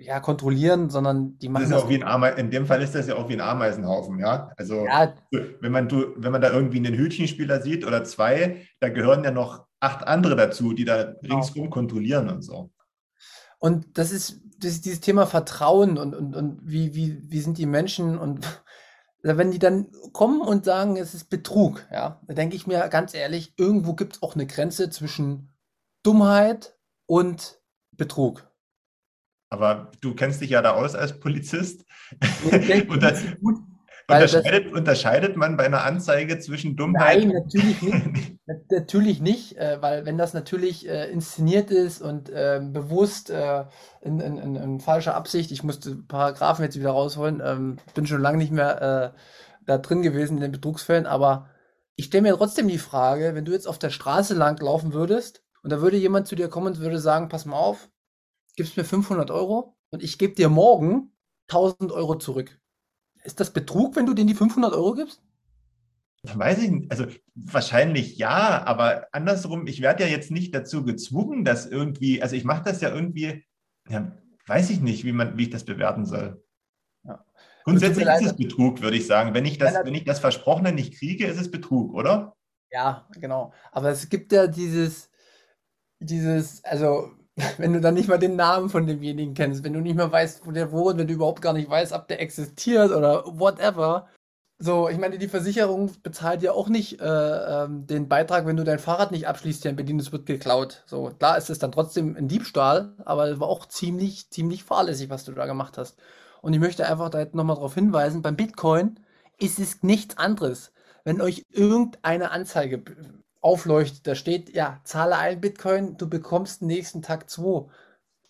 ja, 0.00 0.20
kontrollieren, 0.20 0.90
sondern 0.90 1.38
die 1.38 1.48
machen. 1.48 1.62
Das 1.62 1.70
ist 1.70 1.76
das 1.76 1.82
auch 1.84 1.88
wie 1.88 1.96
ein 1.96 2.08
Ame 2.08 2.30
in 2.30 2.50
dem 2.50 2.66
Fall 2.66 2.82
ist 2.82 2.94
das 2.94 3.08
ja 3.08 3.16
auch 3.16 3.28
wie 3.28 3.34
ein 3.34 3.40
Ameisenhaufen, 3.40 4.18
ja. 4.18 4.52
Also 4.56 4.84
ja. 4.84 5.14
wenn 5.60 5.72
man 5.72 5.88
du, 5.88 6.14
wenn 6.16 6.32
man 6.32 6.40
da 6.40 6.52
irgendwie 6.52 6.78
einen 6.78 6.94
Hütchenspieler 6.94 7.60
sieht 7.60 7.84
oder 7.84 8.04
zwei, 8.04 8.68
da 8.80 8.88
gehören 8.88 9.24
ja 9.24 9.32
noch 9.32 9.66
acht 9.80 10.06
andere 10.06 10.36
dazu, 10.36 10.72
die 10.72 10.84
da 10.84 11.14
genau. 11.20 11.36
ringsrum 11.36 11.70
kontrollieren 11.70 12.28
und 12.28 12.42
so. 12.42 12.70
Und 13.58 13.98
das 13.98 14.12
ist, 14.12 14.40
das 14.58 14.80
dieses 14.80 15.00
Thema 15.00 15.26
Vertrauen 15.26 15.98
und, 15.98 16.14
und, 16.14 16.34
und 16.34 16.60
wie, 16.62 16.94
wie, 16.94 17.22
wie 17.30 17.40
sind 17.40 17.58
die 17.58 17.66
Menschen 17.66 18.18
und 18.18 18.46
wenn 19.22 19.50
die 19.50 19.58
dann 19.58 19.88
kommen 20.12 20.40
und 20.40 20.64
sagen, 20.64 20.96
es 20.96 21.14
ist 21.14 21.24
Betrug, 21.24 21.86
ja, 21.92 22.20
da 22.26 22.34
denke 22.34 22.56
ich 22.56 22.66
mir 22.66 22.88
ganz 22.88 23.14
ehrlich, 23.14 23.54
irgendwo 23.56 23.94
gibt 23.94 24.16
es 24.16 24.22
auch 24.22 24.34
eine 24.34 24.46
Grenze 24.46 24.90
zwischen 24.90 25.52
Dummheit 26.02 26.76
und 27.06 27.60
Betrug. 27.92 28.48
Aber 29.50 29.90
du 30.00 30.14
kennst 30.14 30.40
dich 30.40 30.50
ja 30.50 30.62
da 30.62 30.72
aus 30.72 30.94
als 30.94 31.18
Polizist. 31.18 31.84
und, 32.88 33.02
das, 33.02 33.22
Unterscheidet, 34.10 34.72
unterscheidet 34.72 35.36
man 35.36 35.58
bei 35.58 35.66
einer 35.66 35.84
Anzeige 35.84 36.38
zwischen 36.38 36.76
Dummheit? 36.76 37.18
Nein, 37.18 37.28
natürlich 37.28 37.82
nicht. 37.82 38.38
natürlich 38.70 39.20
nicht, 39.20 39.56
äh, 39.58 39.82
weil 39.82 40.06
wenn 40.06 40.16
das 40.16 40.32
natürlich 40.32 40.88
äh, 40.88 41.10
inszeniert 41.10 41.70
ist 41.70 42.00
und 42.00 42.30
äh, 42.30 42.58
bewusst 42.62 43.28
äh, 43.28 43.66
in, 44.00 44.20
in, 44.20 44.38
in, 44.38 44.56
in, 44.56 44.80
falscher 44.80 45.14
Absicht, 45.14 45.50
ich 45.50 45.62
musste 45.62 45.94
Paragraphen 45.94 46.64
jetzt 46.64 46.78
wieder 46.78 46.90
rausholen, 46.90 47.42
ähm, 47.44 47.76
bin 47.94 48.06
schon 48.06 48.22
lange 48.22 48.38
nicht 48.38 48.52
mehr 48.52 49.12
da 49.66 49.76
drin 49.76 50.00
gewesen 50.00 50.38
in 50.38 50.42
den 50.42 50.52
Betrugsfällen, 50.52 51.04
aber 51.04 51.50
ich 51.94 52.06
stelle 52.06 52.22
mir 52.22 52.36
trotzdem 52.36 52.68
die 52.68 52.78
Frage, 52.78 53.34
wenn 53.34 53.44
du 53.44 53.52
jetzt 53.52 53.68
auf 53.68 53.78
der 53.78 53.90
Straße 53.90 54.32
lang 54.32 54.58
laufen 54.62 54.94
würdest 54.94 55.42
und 55.62 55.70
da 55.70 55.82
würde 55.82 55.98
jemand 55.98 56.26
zu 56.26 56.36
dir 56.36 56.48
kommen 56.48 56.68
und 56.68 56.78
würde 56.78 56.98
sagen, 56.98 57.28
pass 57.28 57.44
mal 57.44 57.56
auf, 57.56 57.90
gibst 58.56 58.78
mir 58.78 58.84
500 58.84 59.30
Euro 59.30 59.76
und 59.90 60.02
ich 60.02 60.16
gebe 60.16 60.34
dir 60.34 60.48
morgen 60.48 61.12
1000 61.48 61.92
Euro 61.92 62.16
zurück. 62.16 62.58
Ist 63.28 63.40
das 63.40 63.52
Betrug, 63.52 63.94
wenn 63.94 64.06
du 64.06 64.14
denen 64.14 64.28
die 64.28 64.34
500 64.34 64.72
Euro 64.72 64.94
gibst? 64.94 65.20
Weiß 66.22 66.62
ich 66.62 66.70
nicht. 66.70 66.90
Also 66.90 67.04
wahrscheinlich 67.34 68.16
ja, 68.16 68.64
aber 68.64 69.06
andersrum, 69.12 69.66
ich 69.66 69.82
werde 69.82 70.04
ja 70.04 70.08
jetzt 70.08 70.30
nicht 70.30 70.54
dazu 70.54 70.82
gezwungen, 70.82 71.44
dass 71.44 71.66
irgendwie, 71.66 72.22
also 72.22 72.34
ich 72.36 72.44
mache 72.44 72.64
das 72.64 72.80
ja 72.80 72.88
irgendwie, 72.88 73.44
ja, 73.86 74.16
weiß 74.46 74.70
ich 74.70 74.80
nicht, 74.80 75.04
wie 75.04 75.12
man, 75.12 75.36
wie 75.36 75.42
ich 75.42 75.50
das 75.50 75.66
bewerten 75.66 76.06
soll. 76.06 76.42
Ja. 77.04 77.22
Grundsätzlich 77.64 78.08
ist 78.08 78.24
es 78.24 78.36
Betrug, 78.36 78.80
würde 78.80 78.96
ich 78.96 79.06
sagen. 79.06 79.34
Wenn 79.34 79.44
ich 79.44 79.58
das, 79.58 79.74
wenn 79.74 79.94
ich 79.94 80.04
das 80.04 80.20
Versprochene 80.20 80.72
nicht 80.72 80.94
kriege, 80.98 81.26
ist 81.26 81.38
es 81.38 81.50
Betrug, 81.50 81.92
oder? 81.92 82.34
Ja, 82.70 83.06
genau. 83.20 83.52
Aber 83.72 83.90
es 83.90 84.08
gibt 84.08 84.32
ja 84.32 84.46
dieses, 84.46 85.10
dieses, 85.98 86.64
also 86.64 87.10
wenn 87.58 87.72
du 87.72 87.80
dann 87.80 87.94
nicht 87.94 88.08
mal 88.08 88.18
den 88.18 88.36
Namen 88.36 88.68
von 88.68 88.86
demjenigen 88.86 89.34
kennst, 89.34 89.64
wenn 89.64 89.72
du 89.72 89.80
nicht 89.80 89.96
mehr 89.96 90.10
weißt, 90.10 90.46
wo 90.46 90.50
der 90.50 90.72
wohnt, 90.72 90.98
wenn 90.98 91.06
du 91.06 91.14
überhaupt 91.14 91.42
gar 91.42 91.52
nicht 91.52 91.70
weißt, 91.70 91.92
ob 91.92 92.08
der 92.08 92.20
existiert 92.20 92.90
oder 92.90 93.24
whatever. 93.26 94.08
So, 94.60 94.88
ich 94.88 94.98
meine, 94.98 95.18
die 95.18 95.28
Versicherung 95.28 95.92
bezahlt 96.02 96.42
ja 96.42 96.50
auch 96.50 96.68
nicht 96.68 97.00
äh, 97.00 97.04
ähm, 97.64 97.86
den 97.86 98.08
Beitrag, 98.08 98.44
wenn 98.44 98.56
du 98.56 98.64
dein 98.64 98.80
Fahrrad 98.80 99.12
nicht 99.12 99.28
abschließt, 99.28 99.64
ja 99.64 99.70
in 99.70 99.76
Berlin, 99.76 100.00
es 100.00 100.10
wird 100.10 100.26
geklaut. 100.26 100.82
So, 100.86 101.12
klar 101.16 101.38
ist 101.38 101.48
es 101.48 101.60
dann 101.60 101.70
trotzdem 101.70 102.16
ein 102.16 102.26
Diebstahl, 102.26 102.94
aber 103.04 103.28
es 103.28 103.38
war 103.38 103.48
auch 103.48 103.66
ziemlich, 103.66 104.30
ziemlich 104.30 104.64
fahrlässig, 104.64 105.10
was 105.10 105.24
du 105.24 105.32
da 105.32 105.46
gemacht 105.46 105.78
hast. 105.78 105.96
Und 106.42 106.54
ich 106.54 106.60
möchte 106.60 106.88
einfach 106.88 107.08
da 107.10 107.24
nochmal 107.32 107.56
darauf 107.56 107.74
hinweisen, 107.74 108.22
beim 108.22 108.36
Bitcoin 108.36 108.98
ist 109.38 109.60
es 109.60 109.84
nichts 109.84 110.18
anderes. 110.18 110.72
Wenn 111.04 111.20
euch 111.20 111.46
irgendeine 111.50 112.32
Anzeige 112.32 112.82
aufleuchtet, 113.40 114.06
da 114.06 114.14
steht, 114.14 114.54
ja, 114.54 114.80
zahle 114.84 115.16
ein 115.16 115.40
Bitcoin, 115.40 115.96
du 115.96 116.08
bekommst 116.08 116.62
nächsten 116.62 117.02
Tag 117.02 117.30
zwei. 117.30 117.66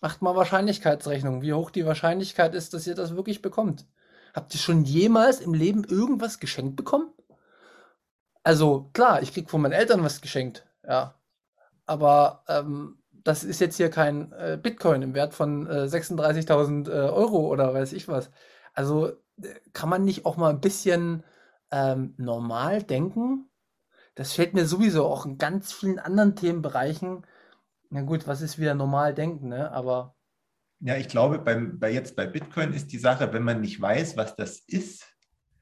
Macht 0.01 0.21
mal 0.21 0.35
Wahrscheinlichkeitsrechnung, 0.35 1.41
wie 1.41 1.53
hoch 1.53 1.71
die 1.71 1.85
Wahrscheinlichkeit 1.85 2.55
ist, 2.55 2.73
dass 2.73 2.87
ihr 2.87 2.95
das 2.95 3.15
wirklich 3.15 3.41
bekommt. 3.41 3.85
Habt 4.33 4.53
ihr 4.53 4.59
schon 4.59 4.83
jemals 4.83 5.41
im 5.41 5.53
Leben 5.53 5.83
irgendwas 5.83 6.39
geschenkt 6.39 6.75
bekommen? 6.75 7.11
Also 8.43 8.89
klar, 8.93 9.21
ich 9.21 9.33
krieg 9.33 9.49
von 9.49 9.61
meinen 9.61 9.73
Eltern 9.73 10.03
was 10.03 10.21
geschenkt, 10.21 10.65
ja. 10.87 11.15
Aber 11.85 12.43
ähm, 12.47 12.99
das 13.23 13.43
ist 13.43 13.59
jetzt 13.59 13.77
hier 13.77 13.89
kein 13.89 14.31
äh, 14.33 14.57
Bitcoin 14.61 15.01
im 15.01 15.13
Wert 15.13 15.33
von 15.33 15.67
äh, 15.67 15.85
36.000 15.85 16.89
äh, 16.89 16.91
Euro 17.09 17.47
oder 17.47 17.73
weiß 17.73 17.93
ich 17.93 18.07
was. 18.07 18.31
Also 18.73 19.09
äh, 19.41 19.55
kann 19.73 19.89
man 19.89 20.05
nicht 20.05 20.25
auch 20.25 20.37
mal 20.37 20.51
ein 20.51 20.61
bisschen 20.61 21.23
ähm, 21.71 22.13
normal 22.17 22.83
denken? 22.83 23.48
Das 24.19 24.33
fällt 24.33 24.53
mir 24.53 24.65
sowieso 24.65 25.05
auch 25.05 25.25
in 25.25 25.37
ganz 25.37 25.71
vielen 25.71 25.97
anderen 25.97 26.35
Themenbereichen. 26.35 27.25
Na 27.89 28.01
gut, 28.01 28.27
was 28.27 28.41
ist 28.41 28.59
wieder 28.59 28.75
normal 28.75 29.13
denken, 29.13 29.47
ne? 29.47 29.71
Aber. 29.71 30.13
Ja, 30.81 30.97
ich 30.97 31.07
glaube, 31.07 31.39
beim, 31.39 31.79
bei 31.79 31.89
jetzt 31.93 32.17
bei 32.17 32.27
Bitcoin 32.27 32.73
ist 32.73 32.91
die 32.91 32.97
Sache, 32.97 33.31
wenn 33.31 33.43
man 33.43 33.61
nicht 33.61 33.79
weiß, 33.79 34.17
was 34.17 34.35
das 34.35 34.59
ist, 34.67 35.05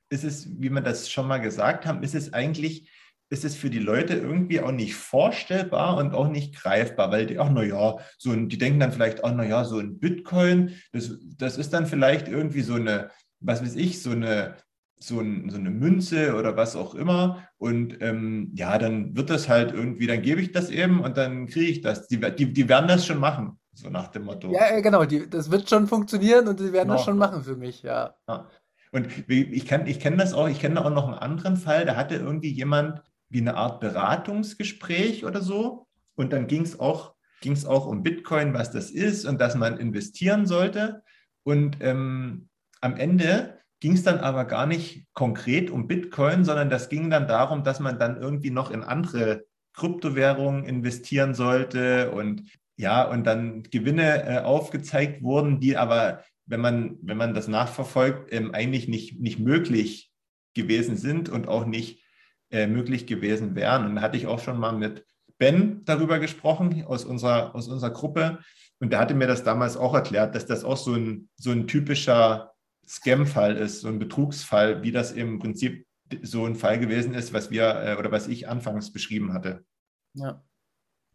ist 0.10 0.24
es, 0.24 0.60
wie 0.60 0.72
wir 0.72 0.82
das 0.82 1.12
schon 1.12 1.28
mal 1.28 1.38
gesagt 1.38 1.86
haben, 1.86 2.02
ist 2.02 2.16
es 2.16 2.34
eigentlich, 2.34 2.90
ist 3.30 3.46
es 3.46 3.56
für 3.56 3.70
die 3.70 3.78
Leute 3.78 4.16
irgendwie 4.16 4.60
auch 4.60 4.72
nicht 4.72 4.96
vorstellbar 4.96 5.98
und 5.98 6.16
auch 6.16 6.28
nicht 6.28 6.56
greifbar, 6.56 7.12
weil 7.12 7.28
die, 7.28 7.38
ach 7.38 7.52
naja, 7.52 7.98
so 8.18 8.36
die 8.36 8.58
denken 8.58 8.80
dann 8.80 8.92
vielleicht, 8.92 9.24
ach 9.24 9.36
naja, 9.36 9.66
so 9.66 9.78
ein 9.78 10.00
Bitcoin, 10.00 10.74
das, 10.94 11.12
das 11.38 11.60
ist 11.60 11.74
dann 11.74 11.86
vielleicht 11.86 12.28
irgendwie 12.28 12.64
so 12.64 12.74
eine, 12.74 13.12
was 13.40 13.62
weiß 13.62 13.76
ich, 13.76 14.02
so 14.02 14.10
eine 14.10 14.58
so, 15.00 15.20
ein, 15.20 15.50
so, 15.50 15.58
eine 15.58 15.70
Münze 15.70 16.36
oder 16.36 16.58
was 16.58 16.76
auch 16.76 16.96
immer. 16.96 17.48
Und 17.58 18.02
ähm, 18.02 18.52
ja, 18.56 18.78
dann 18.78 19.16
wird 19.16 19.30
das 19.30 19.48
halt 19.48 19.74
irgendwie, 19.74 20.08
dann 20.08 20.22
gebe 20.22 20.42
ich 20.42 20.52
das 20.52 20.70
eben 20.70 21.02
und 21.02 21.18
dann 21.18 21.48
kriege 21.48 21.72
ich 21.72 21.82
das. 21.82 22.08
Die, 22.08 22.20
die, 22.20 22.54
die 22.54 22.70
werden 22.70 22.88
das 22.88 23.06
schon 23.06 23.20
machen, 23.20 23.60
so 23.74 23.90
nach 23.90 24.08
dem 24.08 24.26
Motto. 24.26 24.52
Ja, 24.52 24.80
genau, 24.80 25.06
die, 25.06 25.30
das 25.30 25.52
wird 25.52 25.70
schon 25.70 25.88
funktionieren 25.88 26.48
und 26.48 26.60
sie 26.60 26.74
werden 26.74 26.88
genau. 26.88 26.96
das 26.96 27.06
schon 27.06 27.18
machen 27.18 27.44
für 27.44 27.56
mich, 27.56 27.84
ja. 27.84 28.16
ja. 28.28 28.48
Und 28.92 29.08
ich, 29.30 29.66
kann, 29.66 29.86
ich 29.86 30.00
kenne 30.00 30.18
das 30.18 30.34
auch, 30.34 30.48
ich 30.48 30.60
kenne 30.60 30.84
auch 30.84 30.90
noch 30.90 31.06
einen 31.06 31.16
anderen 31.16 31.58
Fall, 31.58 31.86
da 31.86 31.96
hatte 31.96 32.16
irgendwie 32.16 32.52
jemand 32.52 33.02
wie 33.30 33.42
eine 33.42 33.56
Art 33.56 33.80
Beratungsgespräch 33.80 35.26
oder 35.26 35.42
so. 35.42 35.88
Und 36.16 36.34
dann 36.34 36.48
ging 36.48 36.64
es 36.64 36.80
auch, 36.80 37.14
ging's 37.42 37.66
auch 37.66 37.86
um 37.86 38.02
Bitcoin, 38.02 38.54
was 38.54 38.72
das 38.72 38.90
ist 38.90 39.26
und 39.26 39.40
dass 39.40 39.56
man 39.56 39.78
investieren 39.78 40.46
sollte. 40.46 41.04
Und 41.44 41.78
ähm, 41.82 42.50
am 42.82 42.96
Ende 42.96 43.60
ging 43.80 43.94
es 43.94 44.04
dann 44.04 44.20
aber 44.20 44.46
gar 44.46 44.66
nicht 44.66 45.06
konkret 45.14 45.70
um 45.70 45.88
Bitcoin, 45.88 46.44
sondern 46.44 46.70
das 46.70 46.90
ging 46.90 47.10
dann 47.10 47.28
darum, 47.28 47.64
dass 47.64 47.80
man 47.80 48.00
dann 48.00 48.22
irgendwie 48.22 48.50
noch 48.50 48.72
in 48.72 48.84
andere 48.84 49.46
Kryptowährungen 49.74 50.66
investieren 50.66 51.36
sollte 51.36 52.12
und 52.12 52.44
ja, 52.76 53.04
und 53.04 53.26
dann 53.26 53.64
Gewinne 53.64 54.24
äh, 54.24 54.40
aufgezeigt 54.40 55.24
wurden, 55.24 55.60
die 55.60 55.78
aber, 55.78 56.24
wenn 56.46 56.62
man, 56.62 56.98
wenn 57.02 57.18
man 57.18 57.34
das 57.34 57.48
nachverfolgt, 57.48 58.32
ähm, 58.32 58.54
eigentlich 58.54 58.88
nicht, 58.88 59.20
nicht 59.20 59.40
möglich 59.40 60.12
gewesen 60.54 60.96
sind 60.96 61.30
und 61.30 61.48
auch 61.48 61.66
nicht 61.66 62.04
äh, 62.52 62.68
möglich 62.68 63.08
gewesen 63.08 63.56
wären. 63.56 63.86
Und 63.86 63.96
da 63.96 64.02
hatte 64.02 64.18
ich 64.18 64.28
auch 64.28 64.40
schon 64.40 64.60
mal 64.60 64.74
mit 64.74 65.06
Ben 65.40 65.84
darüber 65.86 66.20
gesprochen 66.20 66.84
aus 66.86 67.04
unserer, 67.04 67.56
aus 67.56 67.68
unserer 67.68 67.92
Gruppe. 67.92 68.40
Und 68.80 68.94
der 68.94 69.00
hatte 69.00 69.16
mir 69.16 69.28
das 69.28 69.44
damals 69.44 69.76
auch 69.76 69.96
erklärt, 69.96 70.36
dass 70.36 70.46
das 70.46 70.64
auch 70.64 70.78
so 70.78 70.94
ein, 70.94 71.30
so 71.36 71.52
ein 71.52 71.68
typischer 71.68 72.54
Scam-Fall 72.88 73.58
ist, 73.58 73.82
so 73.82 73.90
ein 73.90 74.00
Betrugsfall, 74.00 74.82
wie 74.84 74.92
das 74.92 75.12
im 75.12 75.40
Prinzip 75.40 75.86
so 76.22 76.46
ein 76.46 76.56
Fall 76.56 76.80
gewesen 76.80 77.14
ist, 77.14 77.34
was 77.34 77.52
wir 77.52 77.76
äh, 77.84 77.96
oder 77.98 78.12
was 78.12 78.28
ich 78.28 78.48
anfangs 78.48 78.92
beschrieben 78.92 79.34
hatte. 79.34 79.66
Ja. 80.14 80.44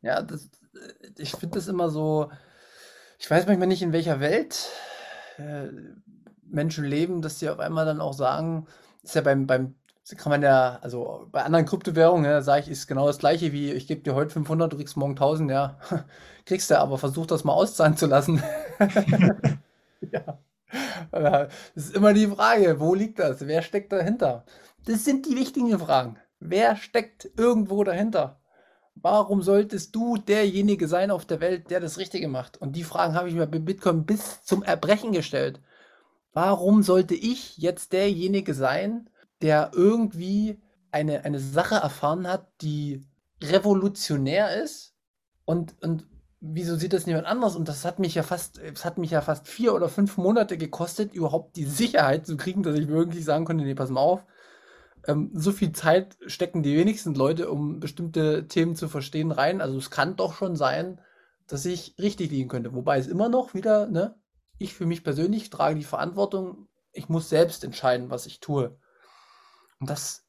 Ja, 0.02 0.20
das, 0.20 0.50
ich 1.16 1.30
finde 1.30 1.58
das 1.58 1.68
immer 1.68 1.88
so, 1.88 2.30
ich 3.18 3.30
weiß 3.30 3.46
manchmal 3.46 3.68
nicht, 3.68 3.82
in 3.82 3.92
welcher 3.92 4.20
Welt 4.20 4.68
äh, 5.38 5.68
Menschen 6.42 6.84
leben, 6.84 7.22
dass 7.22 7.38
sie 7.38 7.48
auf 7.48 7.60
einmal 7.60 7.86
dann 7.86 8.00
auch 8.00 8.12
sagen, 8.12 8.66
ist 9.02 9.14
ja 9.14 9.20
beim, 9.20 9.46
beim 9.46 9.76
kann 10.16 10.30
man 10.30 10.42
ja, 10.42 10.78
also 10.82 11.28
bei 11.30 11.42
anderen 11.42 11.64
Kryptowährungen, 11.64 12.24
ja, 12.24 12.42
sage 12.42 12.62
ich, 12.62 12.68
ist 12.68 12.88
genau 12.88 13.06
das 13.06 13.18
gleiche 13.18 13.52
wie, 13.52 13.70
ich 13.70 13.86
gebe 13.86 14.02
dir 14.02 14.14
heute 14.14 14.30
500, 14.30 14.72
du 14.72 14.76
kriegst 14.76 14.96
morgen 14.96 15.12
1000, 15.12 15.50
ja, 15.50 15.78
kriegst 16.44 16.70
du, 16.70 16.78
aber 16.78 16.98
versuch 16.98 17.26
das 17.26 17.44
mal 17.44 17.52
auszahlen 17.54 17.96
zu 17.96 18.06
lassen. 18.06 18.42
ja. 20.00 20.38
Das 21.10 21.50
ist 21.74 21.96
immer 21.96 22.12
die 22.12 22.26
Frage, 22.26 22.80
wo 22.80 22.94
liegt 22.94 23.18
das? 23.18 23.46
Wer 23.46 23.62
steckt 23.62 23.92
dahinter? 23.92 24.44
Das 24.84 25.04
sind 25.04 25.26
die 25.26 25.36
wichtigen 25.36 25.78
Fragen. 25.78 26.18
Wer 26.40 26.76
steckt 26.76 27.30
irgendwo 27.36 27.84
dahinter? 27.84 28.40
Warum 28.94 29.42
solltest 29.42 29.94
du 29.94 30.16
derjenige 30.16 30.86
sein 30.86 31.10
auf 31.10 31.24
der 31.24 31.40
Welt, 31.40 31.70
der 31.70 31.80
das 31.80 31.98
Richtige 31.98 32.28
macht? 32.28 32.58
Und 32.58 32.76
die 32.76 32.84
Fragen 32.84 33.14
habe 33.14 33.28
ich 33.28 33.34
mir 33.34 33.46
bei 33.46 33.58
Bitcoin 33.58 34.04
bis 34.04 34.42
zum 34.42 34.62
Erbrechen 34.62 35.12
gestellt. 35.12 35.60
Warum 36.32 36.82
sollte 36.82 37.14
ich 37.14 37.56
jetzt 37.58 37.92
derjenige 37.92 38.54
sein, 38.54 39.08
der 39.40 39.70
irgendwie 39.74 40.60
eine, 40.90 41.24
eine 41.24 41.40
Sache 41.40 41.76
erfahren 41.76 42.26
hat, 42.26 42.48
die 42.60 43.06
revolutionär 43.42 44.62
ist 44.62 44.94
und, 45.44 45.74
und 45.82 46.06
wieso 46.42 46.76
sieht 46.76 46.92
das 46.92 47.06
niemand 47.06 47.26
anders? 47.26 47.54
Und 47.54 47.68
das 47.68 47.84
hat 47.84 48.00
mich 48.00 48.14
ja 48.16 48.24
fast, 48.24 48.58
es 48.58 48.84
hat 48.84 48.98
mich 48.98 49.12
ja 49.12 49.20
fast 49.20 49.46
vier 49.46 49.74
oder 49.74 49.88
fünf 49.88 50.16
Monate 50.16 50.58
gekostet, 50.58 51.14
überhaupt 51.14 51.56
die 51.56 51.64
Sicherheit 51.64 52.26
zu 52.26 52.36
kriegen, 52.36 52.62
dass 52.62 52.76
ich 52.76 52.88
wirklich 52.88 53.24
sagen 53.24 53.44
konnte, 53.44 53.64
nee, 53.64 53.74
pass 53.74 53.90
mal 53.90 54.00
auf. 54.00 54.26
Ähm, 55.06 55.30
so 55.34 55.52
viel 55.52 55.72
Zeit 55.72 56.16
stecken 56.26 56.62
die 56.62 56.76
wenigsten 56.76 57.14
Leute, 57.14 57.50
um 57.50 57.78
bestimmte 57.78 58.48
Themen 58.48 58.74
zu 58.74 58.88
verstehen, 58.88 59.30
rein. 59.30 59.60
Also 59.60 59.78
es 59.78 59.90
kann 59.90 60.16
doch 60.16 60.34
schon 60.34 60.56
sein, 60.56 61.00
dass 61.46 61.64
ich 61.64 61.94
richtig 61.98 62.30
liegen 62.30 62.48
könnte. 62.48 62.74
Wobei 62.74 62.98
es 62.98 63.06
immer 63.06 63.28
noch 63.28 63.54
wieder, 63.54 63.86
ne, 63.86 64.16
ich 64.58 64.74
für 64.74 64.86
mich 64.86 65.04
persönlich 65.04 65.48
trage 65.48 65.78
die 65.78 65.84
Verantwortung, 65.84 66.68
ich 66.92 67.08
muss 67.08 67.28
selbst 67.28 67.64
entscheiden, 67.64 68.10
was 68.10 68.26
ich 68.26 68.40
tue. 68.40 68.76
Und 69.78 69.90
das, 69.90 70.26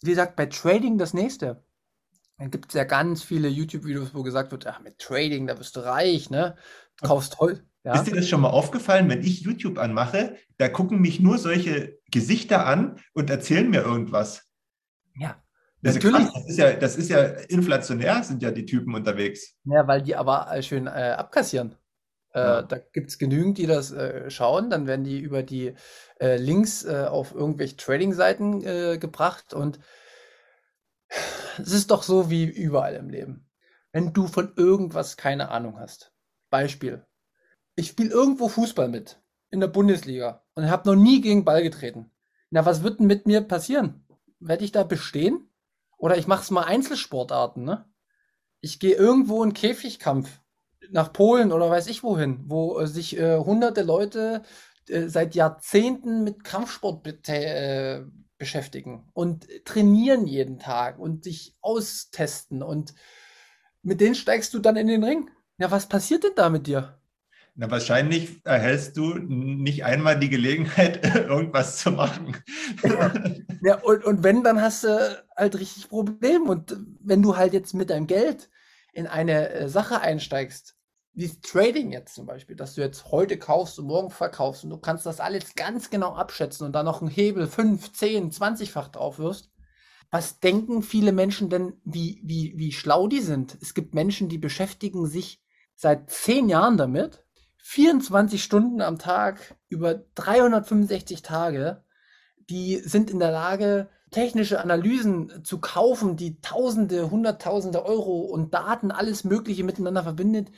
wie 0.00 0.10
gesagt, 0.10 0.36
bei 0.36 0.46
Trading 0.46 0.96
das 0.96 1.12
nächste. 1.12 1.64
Dann 2.38 2.50
gibt 2.50 2.68
es 2.68 2.74
ja 2.74 2.84
ganz 2.84 3.22
viele 3.22 3.48
YouTube-Videos, 3.48 4.14
wo 4.14 4.22
gesagt 4.22 4.52
wird, 4.52 4.66
ach, 4.66 4.80
mit 4.80 4.98
Trading, 4.98 5.46
da 5.46 5.58
wirst 5.58 5.76
du 5.76 5.80
reich, 5.80 6.28
ne? 6.28 6.56
Du 7.00 7.08
kaufst 7.08 7.38
Holz. 7.38 7.62
Ja? 7.82 7.94
Ist 7.94 8.06
dir 8.06 8.14
das 8.14 8.28
schon 8.28 8.40
mal 8.40 8.50
aufgefallen, 8.50 9.08
wenn 9.08 9.22
ich 9.22 9.40
YouTube 9.40 9.78
anmache, 9.78 10.36
da 10.58 10.68
gucken 10.68 11.00
mich 11.00 11.20
nur 11.20 11.38
solche 11.38 11.98
Gesichter 12.10 12.66
an 12.66 12.98
und 13.14 13.30
erzählen 13.30 13.70
mir 13.70 13.82
irgendwas. 13.82 14.42
Ja. 15.14 15.42
Das 15.82 15.94
natürlich. 15.94 16.26
Ist 16.26 16.34
das, 16.34 16.46
ist 16.46 16.58
ja, 16.58 16.72
das 16.72 16.96
ist 16.96 17.10
ja 17.10 17.22
inflationär, 17.48 18.22
sind 18.22 18.42
ja 18.42 18.50
die 18.50 18.66
Typen 18.66 18.94
unterwegs. 18.94 19.54
Ja, 19.64 19.86
weil 19.86 20.02
die 20.02 20.16
aber 20.16 20.50
äh, 20.52 20.62
schön 20.62 20.86
äh, 20.86 21.14
abkassieren. 21.16 21.76
Äh, 22.34 22.40
ja. 22.40 22.62
Da 22.62 22.78
gibt 22.78 23.10
es 23.10 23.18
genügend, 23.18 23.56
die 23.56 23.66
das 23.66 23.92
äh, 23.92 24.28
schauen. 24.30 24.68
Dann 24.68 24.86
werden 24.86 25.04
die 25.04 25.20
über 25.20 25.42
die 25.42 25.74
äh, 26.18 26.36
Links 26.36 26.84
äh, 26.84 27.06
auf 27.08 27.34
irgendwelche 27.34 27.76
Trading-Seiten 27.76 28.98
gebracht 28.98 29.54
und 29.54 29.78
es 31.58 31.72
ist 31.72 31.90
doch 31.90 32.02
so 32.02 32.30
wie 32.30 32.44
überall 32.44 32.94
im 32.94 33.08
Leben. 33.10 33.48
Wenn 33.92 34.12
du 34.12 34.26
von 34.26 34.52
irgendwas 34.56 35.16
keine 35.16 35.50
Ahnung 35.50 35.78
hast. 35.78 36.12
Beispiel. 36.50 37.06
Ich 37.76 37.88
spiele 37.88 38.10
irgendwo 38.10 38.48
Fußball 38.48 38.88
mit. 38.88 39.20
In 39.50 39.60
der 39.60 39.68
Bundesliga. 39.68 40.44
Und 40.54 40.70
habe 40.70 40.88
noch 40.88 40.96
nie 40.96 41.20
gegen 41.20 41.44
Ball 41.44 41.62
getreten. 41.62 42.10
Na, 42.50 42.64
was 42.64 42.82
wird 42.82 43.00
denn 43.00 43.06
mit 43.06 43.26
mir 43.26 43.40
passieren? 43.40 44.06
Werde 44.40 44.64
ich 44.64 44.72
da 44.72 44.84
bestehen? 44.84 45.50
Oder 45.98 46.18
ich 46.18 46.26
mache 46.26 46.42
es 46.42 46.50
mal 46.50 46.64
Einzelsportarten, 46.64 47.64
ne? 47.64 47.88
Ich 48.60 48.80
gehe 48.80 48.94
irgendwo 48.94 49.42
in 49.44 49.54
Käfigkampf. 49.54 50.40
nach 50.90 51.12
Polen 51.12 51.52
oder 51.52 51.70
weiß 51.70 51.88
ich 51.88 52.02
wohin, 52.02 52.44
wo 52.46 52.78
äh, 52.78 52.86
sich 52.86 53.18
äh, 53.18 53.38
hunderte 53.38 53.82
Leute 53.82 54.42
äh, 54.88 55.08
seit 55.08 55.34
Jahrzehnten 55.34 56.24
mit 56.24 56.44
Kampfsport 56.44 57.06
äh, 57.28 58.04
beschäftigen 58.38 59.08
und 59.12 59.46
trainieren 59.64 60.26
jeden 60.26 60.58
Tag 60.58 60.98
und 60.98 61.24
sich 61.24 61.56
austesten 61.60 62.62
und 62.62 62.94
mit 63.82 64.00
denen 64.00 64.14
steigst 64.14 64.52
du 64.52 64.58
dann 64.58 64.76
in 64.76 64.88
den 64.88 65.04
Ring. 65.04 65.30
Ja, 65.58 65.70
was 65.70 65.88
passiert 65.88 66.24
denn 66.24 66.34
da 66.34 66.50
mit 66.50 66.66
dir? 66.66 66.98
Na, 67.58 67.70
wahrscheinlich 67.70 68.44
erhältst 68.44 68.98
du 68.98 69.14
nicht 69.14 69.84
einmal 69.84 70.18
die 70.18 70.28
Gelegenheit, 70.28 71.02
irgendwas 71.14 71.78
zu 71.78 71.90
machen. 71.90 72.36
ja, 73.62 73.80
und, 73.80 74.04
und 74.04 74.22
wenn, 74.22 74.44
dann 74.44 74.60
hast 74.60 74.84
du 74.84 75.24
halt 75.34 75.58
richtig 75.58 75.88
Probleme. 75.88 76.44
Und 76.44 76.76
wenn 77.00 77.22
du 77.22 77.38
halt 77.38 77.54
jetzt 77.54 77.72
mit 77.72 77.88
deinem 77.88 78.06
Geld 78.06 78.50
in 78.92 79.06
eine 79.06 79.48
äh, 79.50 79.68
Sache 79.70 80.02
einsteigst, 80.02 80.75
wie 81.16 81.40
Trading 81.40 81.92
jetzt 81.92 82.14
zum 82.14 82.26
Beispiel, 82.26 82.56
dass 82.56 82.74
du 82.74 82.82
jetzt 82.82 83.10
heute 83.10 83.38
kaufst 83.38 83.78
und 83.78 83.86
morgen 83.86 84.10
verkaufst 84.10 84.64
und 84.64 84.70
du 84.70 84.76
kannst 84.76 85.06
das 85.06 85.18
alles 85.18 85.54
ganz 85.54 85.88
genau 85.88 86.14
abschätzen 86.14 86.66
und 86.66 86.72
dann 86.72 86.84
noch 86.84 87.00
einen 87.00 87.10
Hebel 87.10 87.46
5, 87.46 87.90
10, 87.94 88.30
20-fach 88.32 88.88
drauf 88.88 89.18
wirst. 89.18 89.50
Was 90.10 90.40
denken 90.40 90.82
viele 90.82 91.12
Menschen 91.12 91.48
denn, 91.48 91.80
wie, 91.84 92.20
wie, 92.22 92.52
wie 92.56 92.70
schlau 92.70 93.08
die 93.08 93.20
sind? 93.20 93.56
Es 93.62 93.72
gibt 93.72 93.94
Menschen, 93.94 94.28
die 94.28 94.36
beschäftigen 94.36 95.06
sich 95.06 95.42
seit 95.74 96.10
zehn 96.10 96.50
Jahren 96.50 96.76
damit, 96.76 97.24
24 97.56 98.42
Stunden 98.44 98.82
am 98.82 98.98
Tag 98.98 99.56
über 99.70 99.94
365 99.94 101.22
Tage, 101.22 101.82
die 102.50 102.76
sind 102.76 103.10
in 103.10 103.18
der 103.18 103.32
Lage, 103.32 103.88
technische 104.10 104.60
Analysen 104.60 105.44
zu 105.44 105.60
kaufen, 105.60 106.16
die 106.16 106.40
Tausende, 106.40 107.10
Hunderttausende 107.10 107.84
Euro 107.84 108.20
und 108.20 108.54
Daten, 108.54 108.90
alles 108.90 109.24
Mögliche 109.24 109.64
miteinander 109.64 110.02
verbindet. 110.02 110.50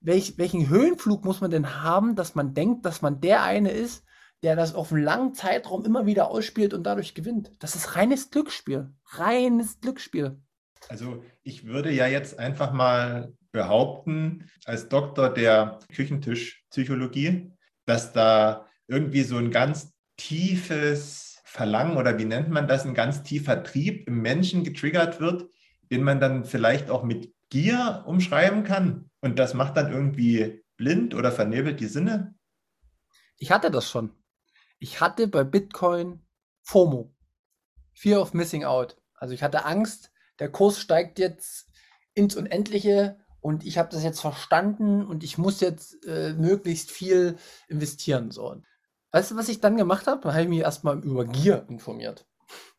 Welch, 0.00 0.38
welchen 0.38 0.68
Höhenflug 0.68 1.24
muss 1.24 1.40
man 1.40 1.50
denn 1.50 1.82
haben, 1.82 2.14
dass 2.14 2.34
man 2.34 2.54
denkt, 2.54 2.86
dass 2.86 3.02
man 3.02 3.20
der 3.20 3.42
eine 3.42 3.70
ist, 3.70 4.04
der 4.42 4.56
das 4.56 4.74
auf 4.74 4.92
einen 4.92 5.02
langen 5.02 5.34
Zeitraum 5.34 5.84
immer 5.84 6.06
wieder 6.06 6.30
ausspielt 6.30 6.72
und 6.72 6.84
dadurch 6.84 7.14
gewinnt? 7.14 7.50
Das 7.58 7.74
ist 7.74 7.96
reines 7.96 8.30
Glücksspiel. 8.30 8.92
Reines 9.06 9.80
Glücksspiel. 9.80 10.40
Also 10.88 11.24
ich 11.42 11.66
würde 11.66 11.90
ja 11.90 12.06
jetzt 12.06 12.38
einfach 12.38 12.72
mal 12.72 13.32
behaupten, 13.52 14.50
als 14.64 14.88
Doktor 14.88 15.30
der 15.30 15.78
Küchentischpsychologie, 15.92 17.52
dass 17.86 18.12
da 18.12 18.66
irgendwie 18.86 19.22
so 19.22 19.36
ein 19.38 19.50
ganz 19.50 19.92
tiefes 20.16 21.33
Verlangen 21.54 21.96
oder 21.96 22.18
wie 22.18 22.24
nennt 22.24 22.48
man 22.48 22.66
das, 22.66 22.84
ein 22.84 22.94
ganz 22.94 23.22
tiefer 23.22 23.62
Trieb 23.62 24.08
im 24.08 24.20
Menschen 24.20 24.64
getriggert 24.64 25.20
wird, 25.20 25.48
den 25.88 26.02
man 26.02 26.18
dann 26.18 26.44
vielleicht 26.44 26.90
auch 26.90 27.04
mit 27.04 27.32
Gier 27.48 28.02
umschreiben 28.08 28.64
kann. 28.64 29.08
Und 29.20 29.38
das 29.38 29.54
macht 29.54 29.76
dann 29.76 29.92
irgendwie 29.92 30.64
blind 30.76 31.14
oder 31.14 31.30
vernebelt 31.30 31.78
die 31.78 31.86
Sinne. 31.86 32.34
Ich 33.36 33.52
hatte 33.52 33.70
das 33.70 33.88
schon. 33.88 34.10
Ich 34.80 35.00
hatte 35.00 35.28
bei 35.28 35.44
Bitcoin 35.44 36.26
FOMO. 36.62 37.14
Fear 37.92 38.20
of 38.20 38.34
Missing 38.34 38.64
Out. 38.64 39.00
Also 39.14 39.32
ich 39.32 39.44
hatte 39.44 39.64
Angst, 39.64 40.10
der 40.40 40.50
Kurs 40.50 40.80
steigt 40.80 41.20
jetzt 41.20 41.68
ins 42.14 42.34
Unendliche 42.34 43.20
und 43.38 43.64
ich 43.64 43.78
habe 43.78 43.90
das 43.90 44.02
jetzt 44.02 44.20
verstanden 44.20 45.06
und 45.06 45.22
ich 45.22 45.38
muss 45.38 45.60
jetzt 45.60 46.04
äh, 46.04 46.32
möglichst 46.32 46.90
viel 46.90 47.36
investieren. 47.68 48.32
So. 48.32 48.60
Weißt 49.14 49.30
du, 49.30 49.36
was 49.36 49.48
ich 49.48 49.60
dann 49.60 49.76
gemacht 49.76 50.08
habe? 50.08 50.22
Da 50.22 50.32
habe 50.32 50.42
ich 50.42 50.48
mich 50.48 50.58
erstmal 50.58 50.98
über 50.98 51.24
Gier 51.24 51.64
informiert. 51.68 52.26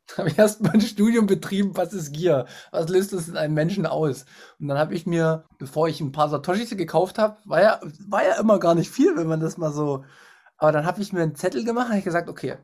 Da 0.08 0.17
habe 0.17 0.30
ich 0.30 0.38
erstmal 0.38 0.74
ein 0.74 0.82
Studium 0.82 1.28
betrieben, 1.28 1.76
was 1.78 1.93
ist 1.93 2.12
Gier? 2.12 2.45
Was 2.71 2.89
löst 2.89 3.13
das 3.13 3.28
in 3.30 3.38
einem 3.38 3.54
Menschen 3.56 3.88
aus? 3.88 4.26
Und 4.60 4.67
dann 4.67 4.78
habe 4.78 4.93
ich 4.93 5.08
mir, 5.08 5.45
bevor 5.58 5.88
ich 5.88 6.00
ein 6.02 6.12
paar 6.12 6.30
Satoshis 6.30 6.69
gekauft 6.78 7.17
habe, 7.17 7.38
war 7.45 7.62
ja, 7.62 7.80
war 8.08 8.24
ja 8.24 8.39
immer 8.39 8.60
gar 8.60 8.76
nicht 8.76 8.91
viel, 8.91 9.15
wenn 9.15 9.26
man 9.28 9.39
das 9.39 9.58
mal 9.58 9.71
so. 9.71 10.04
Aber 10.58 10.74
dann 10.74 10.86
habe 10.86 11.02
ich 11.02 11.13
mir 11.13 11.21
einen 11.24 11.36
Zettel 11.36 11.63
gemacht 11.63 11.89
und 11.89 11.98
ich 11.98 12.04
gesagt, 12.04 12.30
okay, 12.30 12.58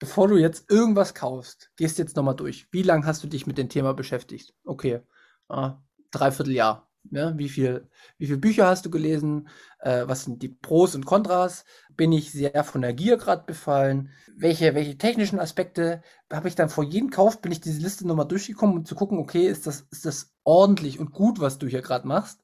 bevor 0.00 0.26
du 0.26 0.36
jetzt 0.36 0.68
irgendwas 0.70 1.14
kaufst, 1.14 1.70
gehst 1.76 1.98
jetzt 1.98 2.16
nochmal 2.16 2.36
durch. 2.36 2.66
Wie 2.72 2.82
lange 2.82 3.06
hast 3.06 3.22
du 3.22 3.28
dich 3.28 3.46
mit 3.46 3.56
dem 3.56 3.68
Thema 3.68 3.94
beschäftigt? 3.94 4.52
Okay, 4.64 5.00
ah, 5.48 5.80
dreiviertel 6.10 6.52
Jahr. 6.52 6.92
Ja, 7.10 7.36
wie 7.36 7.48
viel, 7.48 7.88
wie 8.18 8.26
viele 8.26 8.38
Bücher 8.38 8.66
hast 8.66 8.86
du 8.86 8.90
gelesen? 8.90 9.48
Äh, 9.80 10.06
was 10.06 10.24
sind 10.24 10.42
die 10.42 10.48
Pros 10.48 10.94
und 10.94 11.04
Kontras? 11.04 11.64
Bin 11.96 12.12
ich 12.12 12.32
sehr 12.32 12.64
von 12.64 12.82
der 12.82 12.92
Gier 12.94 13.16
gerade 13.16 13.44
befallen? 13.44 14.10
Welche, 14.36 14.74
welche 14.74 14.96
technischen 14.98 15.38
Aspekte 15.38 16.02
habe 16.32 16.48
ich 16.48 16.54
dann 16.54 16.68
vor 16.68 16.84
jedem 16.84 17.10
Kauf, 17.10 17.40
bin 17.40 17.52
ich 17.52 17.60
diese 17.60 17.80
Liste 17.80 18.06
nochmal 18.06 18.28
durchgekommen, 18.28 18.78
um 18.78 18.84
zu 18.84 18.94
gucken, 18.94 19.18
okay, 19.18 19.46
ist 19.46 19.66
das, 19.66 19.82
ist 19.90 20.06
das 20.06 20.32
ordentlich 20.44 20.98
und 20.98 21.12
gut, 21.12 21.40
was 21.40 21.58
du 21.58 21.66
hier 21.66 21.82
gerade 21.82 22.06
machst? 22.08 22.40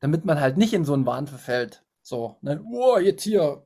Damit 0.00 0.24
man 0.24 0.40
halt 0.40 0.56
nicht 0.58 0.74
in 0.74 0.84
so 0.84 0.94
einen 0.94 1.06
Wahn 1.06 1.26
verfällt. 1.26 1.84
So, 2.02 2.36
ne, 2.42 2.62
oh, 2.72 2.98
jetzt 2.98 3.22
hier 3.22 3.64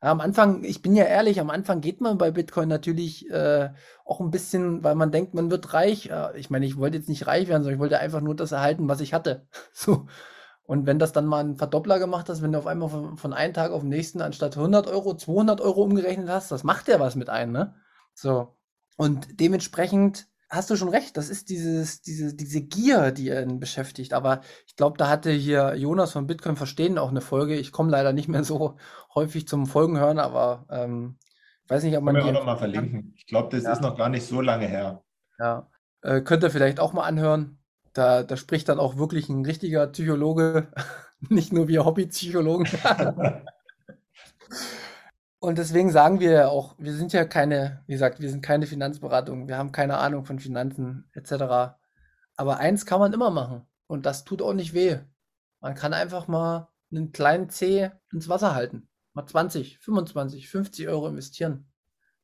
am 0.00 0.20
Anfang, 0.20 0.64
ich 0.64 0.80
bin 0.82 0.96
ja 0.96 1.04
ehrlich, 1.04 1.40
am 1.40 1.50
Anfang 1.50 1.80
geht 1.82 2.00
man 2.00 2.16
bei 2.16 2.30
Bitcoin 2.30 2.68
natürlich 2.68 3.28
äh, 3.30 3.70
auch 4.04 4.20
ein 4.20 4.30
bisschen, 4.30 4.82
weil 4.82 4.94
man 4.94 5.12
denkt, 5.12 5.34
man 5.34 5.50
wird 5.50 5.74
reich. 5.74 6.08
Äh, 6.10 6.38
ich 6.38 6.48
meine, 6.50 6.66
ich 6.66 6.78
wollte 6.78 6.96
jetzt 6.96 7.08
nicht 7.08 7.26
reich 7.26 7.48
werden, 7.48 7.62
sondern 7.62 7.74
ich 7.76 7.80
wollte 7.80 7.98
einfach 7.98 8.20
nur 8.22 8.34
das 8.34 8.52
erhalten, 8.52 8.88
was 8.88 9.00
ich 9.00 9.12
hatte. 9.12 9.46
so. 9.72 10.06
Und 10.70 10.86
wenn 10.86 11.00
das 11.00 11.10
dann 11.10 11.26
mal 11.26 11.42
ein 11.42 11.56
Verdoppler 11.56 11.98
gemacht 11.98 12.28
hast, 12.28 12.42
wenn 12.42 12.52
du 12.52 12.58
auf 12.60 12.68
einmal 12.68 12.88
von, 12.88 13.16
von 13.16 13.32
einem 13.32 13.52
Tag 13.52 13.72
auf 13.72 13.80
den 13.80 13.88
nächsten 13.88 14.22
anstatt 14.22 14.56
100 14.56 14.86
Euro 14.86 15.16
200 15.16 15.60
Euro 15.60 15.82
umgerechnet 15.82 16.28
hast, 16.28 16.52
das 16.52 16.62
macht 16.62 16.86
ja 16.86 17.00
was 17.00 17.16
mit 17.16 17.28
einem, 17.28 17.50
ne? 17.50 17.74
So. 18.14 18.54
Und 18.96 19.40
dementsprechend 19.40 20.28
hast 20.48 20.70
du 20.70 20.76
schon 20.76 20.88
recht, 20.88 21.16
das 21.16 21.28
ist 21.28 21.50
dieses, 21.50 22.02
diese, 22.02 22.36
diese 22.36 22.60
Gier, 22.60 23.10
die 23.10 23.30
ihn 23.30 23.58
beschäftigt. 23.58 24.12
Aber 24.12 24.42
ich 24.64 24.76
glaube, 24.76 24.96
da 24.96 25.08
hatte 25.08 25.32
hier 25.32 25.74
Jonas 25.74 26.12
von 26.12 26.28
Bitcoin 26.28 26.54
Verstehen 26.54 26.98
auch 26.98 27.10
eine 27.10 27.20
Folge. 27.20 27.56
Ich 27.56 27.72
komme 27.72 27.90
leider 27.90 28.12
nicht 28.12 28.28
mehr 28.28 28.44
so 28.44 28.76
häufig 29.16 29.48
zum 29.48 29.66
Folgen 29.66 29.98
hören, 29.98 30.20
aber 30.20 30.66
ähm, 30.70 31.18
weiß 31.66 31.82
nicht, 31.82 31.96
ob 31.96 32.04
man. 32.04 32.14
Können 32.14 32.26
wir 32.26 32.30
auch 32.30 32.38
noch 32.38 32.46
mal 32.46 32.58
verlinken. 32.58 33.12
Ich 33.16 33.26
glaube, 33.26 33.48
das 33.50 33.64
ja. 33.64 33.72
ist 33.72 33.82
noch 33.82 33.96
gar 33.96 34.08
nicht 34.08 34.24
so 34.24 34.40
lange 34.40 34.68
her. 34.68 35.02
Ja. 35.40 35.68
Äh, 36.02 36.20
könnt 36.20 36.44
ihr 36.44 36.50
vielleicht 36.50 36.78
auch 36.78 36.92
mal 36.92 37.08
anhören. 37.08 37.59
Da, 38.00 38.22
da 38.22 38.38
spricht 38.38 38.70
dann 38.70 38.78
auch 38.80 38.96
wirklich 38.96 39.28
ein 39.28 39.44
richtiger 39.44 39.86
Psychologe, 39.88 40.68
nicht 41.28 41.52
nur 41.52 41.68
wir 41.68 41.84
Hobbypsychologen. 41.84 42.66
Und 45.38 45.58
deswegen 45.58 45.90
sagen 45.90 46.18
wir 46.18 46.30
ja 46.30 46.48
auch, 46.48 46.76
wir 46.78 46.94
sind 46.94 47.12
ja 47.12 47.26
keine, 47.26 47.84
wie 47.86 47.92
gesagt, 47.92 48.18
wir 48.20 48.30
sind 48.30 48.40
keine 48.40 48.66
Finanzberatung, 48.66 49.48
wir 49.48 49.58
haben 49.58 49.70
keine 49.70 49.98
Ahnung 49.98 50.24
von 50.24 50.38
Finanzen 50.38 51.10
etc. 51.12 51.76
Aber 52.36 52.56
eins 52.56 52.86
kann 52.86 53.00
man 53.00 53.12
immer 53.12 53.28
machen 53.30 53.66
und 53.86 54.06
das 54.06 54.24
tut 54.24 54.40
auch 54.40 54.54
nicht 54.54 54.72
weh. 54.72 55.00
Man 55.60 55.74
kann 55.74 55.92
einfach 55.92 56.26
mal 56.26 56.70
einen 56.90 57.12
kleinen 57.12 57.50
C 57.50 57.90
ins 58.10 58.30
Wasser 58.30 58.54
halten. 58.54 58.88
Mal 59.12 59.26
20, 59.26 59.78
25, 59.78 60.48
50 60.48 60.88
Euro 60.88 61.06
investieren. 61.06 61.70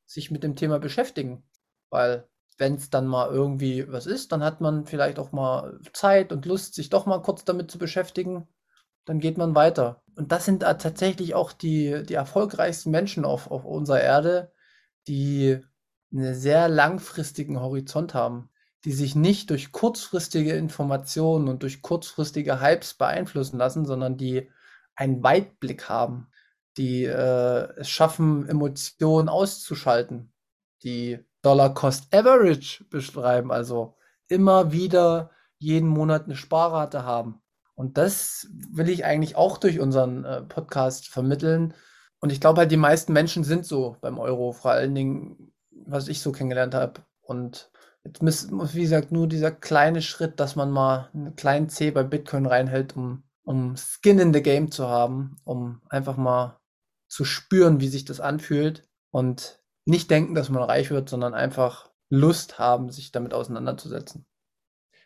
Sich 0.07 0.31
mit 0.31 0.41
dem 0.41 0.55
Thema 0.55 0.79
beschäftigen. 0.79 1.43
Weil 1.91 2.27
wenn 2.57 2.75
es 2.75 2.89
dann 2.89 3.07
mal 3.07 3.29
irgendwie 3.29 3.91
was 3.91 4.05
ist, 4.05 4.31
dann 4.31 4.43
hat 4.43 4.61
man 4.61 4.85
vielleicht 4.85 5.19
auch 5.19 5.31
mal 5.31 5.79
Zeit 5.93 6.31
und 6.31 6.45
Lust, 6.45 6.73
sich 6.75 6.89
doch 6.89 7.05
mal 7.05 7.21
kurz 7.21 7.45
damit 7.45 7.69
zu 7.71 7.77
beschäftigen. 7.77 8.47
Dann 9.05 9.19
geht 9.19 9.37
man 9.37 9.55
weiter 9.55 10.03
und 10.15 10.31
das 10.31 10.45
sind 10.45 10.61
tatsächlich 10.61 11.35
auch 11.35 11.53
die, 11.53 12.03
die 12.03 12.15
erfolgreichsten 12.15 12.91
Menschen 12.91 13.23
auf, 13.23 13.51
auf 13.51 13.65
unserer 13.65 14.01
Erde, 14.01 14.51
die 15.07 15.59
einen 16.11 16.33
sehr 16.33 16.67
langfristigen 16.67 17.59
Horizont 17.59 18.13
haben, 18.13 18.49
die 18.83 18.93
sich 18.93 19.15
nicht 19.15 19.49
durch 19.51 19.71
kurzfristige 19.71 20.53
Informationen 20.53 21.47
und 21.47 21.61
durch 21.61 21.81
kurzfristige 21.81 22.61
Hypes 22.61 22.95
beeinflussen 22.95 23.57
lassen, 23.57 23.85
sondern 23.85 24.17
die 24.17 24.49
einen 24.95 25.21
Weitblick 25.21 25.87
haben, 25.87 26.31
die 26.77 27.03
äh, 27.03 27.69
es 27.77 27.89
schaffen, 27.89 28.47
Emotionen 28.47 29.29
auszuschalten, 29.29 30.33
die 30.83 31.19
Dollar 31.47 31.73
Cost 31.73 32.13
Average 32.13 32.83
beschreiben, 32.89 33.51
also 33.51 33.95
immer 34.27 34.71
wieder 34.71 35.31
jeden 35.59 35.87
Monat 35.87 36.25
eine 36.25 36.35
Sparrate 36.35 37.03
haben 37.03 37.41
und 37.77 37.99
das 37.99 38.47
will 38.51 38.89
ich 38.89 39.05
eigentlich 39.05 39.35
auch 39.35 39.59
durch 39.59 39.79
unseren 39.79 40.25
äh, 40.25 40.41
Podcast 40.41 41.09
vermitteln. 41.09 41.75
Und 42.19 42.31
ich 42.31 42.41
glaube 42.41 42.61
halt, 42.61 42.71
die 42.71 42.75
meisten 42.77 43.13
Menschen 43.13 43.43
sind 43.43 43.67
so 43.67 43.97
beim 44.01 44.17
Euro, 44.17 44.51
vor 44.51 44.71
allen 44.71 44.95
Dingen, 44.95 45.53
was 45.85 46.07
ich 46.07 46.19
so 46.19 46.31
kennengelernt 46.31 46.73
habe. 46.73 47.01
Und 47.21 47.69
jetzt 48.03 48.23
muss, 48.23 48.73
wie 48.73 48.81
gesagt, 48.81 49.11
nur 49.11 49.27
dieser 49.27 49.51
kleine 49.51 50.01
Schritt, 50.01 50.39
dass 50.39 50.55
man 50.55 50.71
mal 50.71 51.11
einen 51.13 51.35
kleinen 51.35 51.69
C 51.69 51.91
bei 51.91 52.01
Bitcoin 52.01 52.47
reinhält, 52.47 52.97
um, 52.97 53.23
um 53.43 53.75
Skin 53.77 54.17
in 54.17 54.33
the 54.33 54.41
Game 54.41 54.71
zu 54.71 54.87
haben, 54.87 55.35
um 55.43 55.83
einfach 55.87 56.17
mal 56.17 56.59
zu 57.07 57.25
spüren, 57.25 57.79
wie 57.79 57.89
sich 57.89 58.05
das 58.05 58.19
anfühlt 58.19 58.89
und 59.11 59.56
nicht 59.87 60.11
denken, 60.11 60.35
dass 60.35 60.49
man 60.49 60.63
reich 60.63 60.89
wird, 60.91 61.09
sondern 61.09 61.33
einfach 61.33 61.89
Lust 62.09 62.59
haben, 62.59 62.89
sich 62.89 63.11
damit 63.11 63.33
auseinanderzusetzen. 63.33 64.25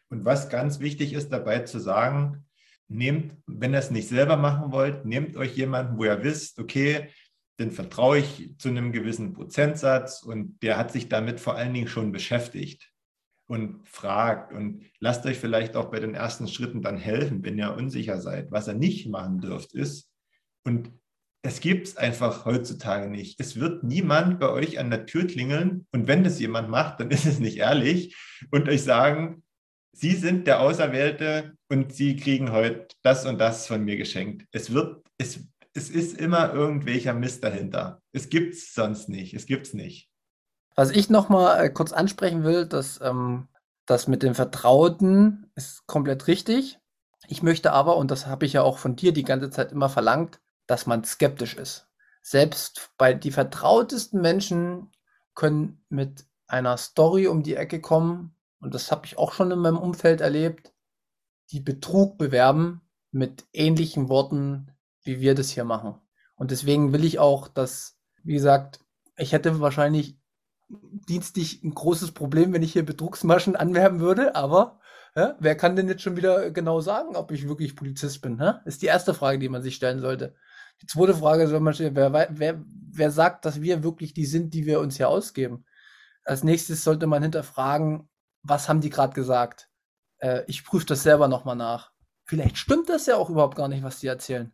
Und 0.10 0.26
was 0.26 0.50
ganz 0.50 0.80
wichtig 0.80 1.14
ist 1.14 1.32
dabei 1.32 1.60
zu 1.60 1.80
sagen, 1.80 2.46
nehmt, 2.88 3.36
wenn 3.48 3.74
ihr 3.74 3.80
es 3.80 3.92
nicht 3.92 4.10
selber 4.10 4.38
machen 4.38 4.72
wollt, 4.72 5.06
nehmt 5.06 5.38
euch 5.38 5.56
jemanden, 5.56 5.98
wo 5.98 6.04
ihr 6.04 6.24
wisst, 6.24 6.60
okay, 6.60 7.10
den 7.60 7.72
vertraue 7.72 8.18
ich 8.18 8.56
zu 8.58 8.70
einem 8.70 8.92
gewissen 8.92 9.34
Prozentsatz 9.34 10.24
und 10.24 10.62
der 10.62 10.78
hat 10.78 10.92
sich 10.92 11.08
damit 11.08 11.40
vor 11.40 11.56
allen 11.56 11.74
Dingen 11.74 11.88
schon 11.88 12.12
beschäftigt. 12.12 12.92
und 13.52 13.86
fragt 13.86 14.54
und 14.54 14.86
lasst 15.02 15.26
euch 15.26 15.38
vielleicht 15.38 15.76
auch 15.76 15.92
bei 15.92 16.00
den 16.00 16.16
ersten 16.16 16.48
Schritten 16.48 16.82
dann 16.82 16.96
helfen, 16.96 17.44
wenn 17.44 17.58
ihr 17.58 17.76
unsicher 17.76 18.22
seid. 18.22 18.50
Was 18.50 18.70
ihr 18.70 18.76
nicht 18.76 19.10
machen 19.10 19.42
dürft, 19.42 19.74
ist, 19.74 20.10
und 20.64 20.92
es 21.44 21.60
gibt 21.60 21.88
es 21.88 21.98
einfach 21.98 22.46
heutzutage 22.46 23.10
nicht. 23.10 23.40
Es 23.40 23.60
wird 23.60 23.84
niemand 23.84 24.40
bei 24.40 24.50
euch 24.50 24.80
an 24.80 24.92
der 24.92 25.06
Tür 25.06 25.26
klingeln 25.26 25.88
und 25.92 26.08
wenn 26.08 26.24
das 26.24 26.40
jemand 26.40 26.70
macht, 26.70 27.00
dann 27.00 27.12
ist 27.12 27.26
es 27.26 27.40
nicht 27.40 27.58
ehrlich 27.58 28.16
und 28.52 28.70
euch 28.70 28.84
sagen, 28.84 29.44
Sie 29.94 30.16
sind 30.16 30.48
der 30.48 30.62
Auserwählte 30.62 31.58
und 31.70 31.94
Sie 31.94 32.16
kriegen 32.16 32.52
heute 32.52 32.88
das 33.02 33.26
und 33.26 33.40
das 33.40 33.68
von 33.68 33.84
mir 33.84 33.98
geschenkt. 33.98 34.48
Es 34.52 34.72
wird, 34.72 35.06
es, 35.18 35.42
es 35.74 35.90
ist 35.90 36.18
immer 36.18 36.54
irgendwelcher 36.54 37.14
Mist 37.14 37.44
dahinter. 37.44 38.02
Es 38.14 38.30
gibt 38.30 38.54
es 38.54 38.74
sonst 38.74 39.10
nicht. 39.10 39.34
Es 39.34 39.46
gibt 39.46 39.68
es 39.68 39.74
nicht. 39.74 40.10
Was 40.76 40.92
ich 40.92 41.10
noch 41.10 41.28
mal 41.28 41.66
äh, 41.66 41.70
kurz 41.70 41.92
ansprechen 41.92 42.46
will, 42.46 42.66
dass 42.66 43.02
ähm, 43.02 43.50
das 43.86 44.08
mit 44.08 44.24
dem 44.24 44.34
Vertrauten 44.34 45.52
ist 45.56 45.86
komplett 45.88 46.28
richtig. 46.28 46.80
Ich 47.28 47.44
möchte 47.44 47.74
aber, 47.74 47.98
und 47.98 48.12
das 48.12 48.28
habe 48.28 48.46
ich 48.46 48.54
ja 48.54 48.62
auch 48.62 48.78
von 48.78 48.96
dir 48.96 49.12
die 49.12 49.26
ganze 49.26 49.50
Zeit 49.50 49.74
immer 49.74 49.90
verlangt, 49.90 50.40
dass 50.72 50.86
man 50.86 51.04
skeptisch 51.04 51.58
ist. 51.58 51.90
Selbst 52.22 52.92
bei 52.98 53.14
die 53.14 53.32
vertrautesten 53.32 54.22
Menschen 54.22 54.90
können 55.36 55.84
mit 55.90 56.26
einer 56.48 56.78
Story 56.78 57.28
um 57.28 57.44
die 57.44 57.56
Ecke 57.56 57.82
kommen, 57.82 58.38
und 58.62 58.74
das 58.74 58.90
habe 58.90 59.06
ich 59.06 59.18
auch 59.18 59.34
schon 59.34 59.52
in 59.52 59.60
meinem 59.60 59.78
Umfeld 59.78 60.22
erlebt, 60.22 60.72
die 61.52 61.60
Betrug 61.60 62.18
bewerben 62.18 62.88
mit 63.12 63.44
ähnlichen 63.52 64.08
Worten, 64.08 64.72
wie 65.04 65.20
wir 65.20 65.36
das 65.36 65.50
hier 65.50 65.66
machen. 65.66 66.00
Und 66.36 66.52
deswegen 66.52 66.94
will 66.94 67.04
ich 67.04 67.20
auch, 67.20 67.50
dass, 67.50 68.00
wie 68.24 68.34
gesagt, 68.34 68.80
ich 69.18 69.34
hätte 69.34 69.60
wahrscheinlich 69.60 70.18
dienstlich 70.70 71.64
ein 71.66 71.76
großes 71.76 72.14
Problem, 72.14 72.54
wenn 72.54 72.64
ich 72.64 72.72
hier 72.72 72.86
Betrugsmaschen 72.86 73.58
anwerben 73.58 74.00
würde, 74.00 74.36
aber 74.36 74.80
ja, 75.18 75.36
wer 75.40 75.58
kann 75.58 75.76
denn 75.76 75.90
jetzt 75.90 76.04
schon 76.04 76.16
wieder 76.16 76.52
genau 76.52 76.80
sagen, 76.80 77.18
ob 77.18 77.32
ich 77.32 77.50
wirklich 77.50 77.76
Polizist 77.76 78.22
bin? 78.22 78.38
Ja? 78.40 78.62
Ist 78.64 78.82
die 78.82 78.86
erste 78.86 79.14
Frage, 79.14 79.40
die 79.40 79.50
man 79.50 79.62
sich 79.62 79.76
stellen 79.76 80.00
sollte. 80.00 80.36
Die 80.82 80.88
zweite 80.88 81.14
Frage 81.14 81.48
soll 81.48 81.60
man 81.60 81.74
stellen, 81.74 81.96
wer, 81.96 82.28
wer, 82.32 82.62
wer 82.66 83.12
sagt, 83.12 83.46
dass 83.46 83.62
wir 83.62 83.84
wirklich 83.84 84.14
die 84.14 84.26
sind, 84.26 84.54
die 84.54 84.66
wir 84.66 84.80
uns 84.80 84.98
hier 84.98 85.10
ausgeben? 85.10 85.66
Als 86.24 86.44
nächstes 86.44 86.84
sollte 86.84 87.08
man 87.08 87.22
hinterfragen, 87.22 88.10
was 88.44 88.68
haben 88.68 88.82
die 88.82 88.90
gerade 88.90 89.14
gesagt? 89.14 89.70
Äh, 90.18 90.44
ich 90.48 90.66
prüfe 90.66 90.88
das 90.88 91.04
selber 91.04 91.28
nochmal 91.28 91.56
nach. 91.56 91.92
Vielleicht 92.26 92.58
stimmt 92.58 92.90
das 92.90 93.06
ja 93.06 93.18
auch 93.18 93.30
überhaupt 93.30 93.56
gar 93.56 93.68
nicht, 93.68 93.84
was 93.84 94.00
die 94.00 94.08
erzählen. 94.08 94.54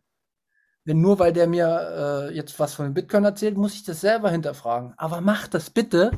Denn 0.84 1.00
nur 1.00 1.18
weil 1.18 1.32
der 1.32 1.46
mir 1.46 2.28
äh, 2.30 2.34
jetzt 2.34 2.58
was 2.58 2.74
von 2.74 2.94
Bitcoin 2.94 3.24
erzählt, 3.24 3.56
muss 3.56 3.74
ich 3.74 3.84
das 3.84 4.00
selber 4.00 4.30
hinterfragen. 4.30 4.94
Aber 4.96 5.20
macht 5.20 5.54
das 5.54 5.70
bitte 5.70 6.10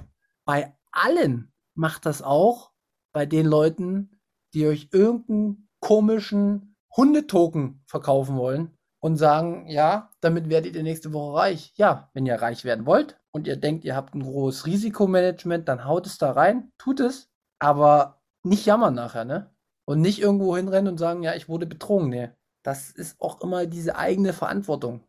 bei 0.45 0.77
allen. 0.91 1.53
Macht 1.75 2.07
das 2.07 2.23
auch 2.23 2.73
bei 3.13 3.27
den 3.27 3.47
Leuten, 3.47 4.21
die 4.55 4.67
euch 4.67 4.89
irgendeinen 4.93 5.69
komischen 5.81 6.77
Hundetoken 6.97 7.83
verkaufen 7.87 8.37
wollen 8.37 8.77
und 9.01 9.17
sagen, 9.17 9.67
ja, 9.67 10.11
damit 10.21 10.49
werdet 10.49 10.77
ihr 10.77 10.83
nächste 10.83 11.13
Woche 11.13 11.39
reich. 11.39 11.73
Ja, 11.77 12.11
wenn 12.13 12.27
ihr 12.27 12.41
reich 12.41 12.65
werden 12.65 12.87
wollt 12.87 13.19
und 13.33 13.47
ihr 13.47 13.57
denkt, 13.57 13.85
ihr 13.85 13.97
habt 13.97 14.15
ein 14.15 14.23
großes 14.23 14.67
Risikomanagement, 14.67 15.69
dann 15.69 15.85
haut 15.85 16.07
es 16.07 16.19
da 16.19 16.33
rein, 16.33 16.71
tut 16.79 17.01
es, 17.01 17.31
aber 17.59 18.21
nicht 18.43 18.67
jammern 18.67 18.95
nachher, 18.95 19.25
ne? 19.25 19.51
Und 19.87 20.03
nicht 20.03 20.21
irgendwo 20.21 20.57
hinrennen 20.57 20.93
und 20.93 20.99
sagen, 20.99 21.23
ja, 21.23 21.35
ich 21.35 21.49
wurde 21.49 21.67
betrogen, 21.67 22.11
ne? 22.11 22.37
Das 22.63 22.91
ist 22.91 23.21
auch 23.21 23.41
immer 23.41 23.67
diese 23.67 23.97
eigene 23.97 24.33
Verantwortung. 24.35 25.03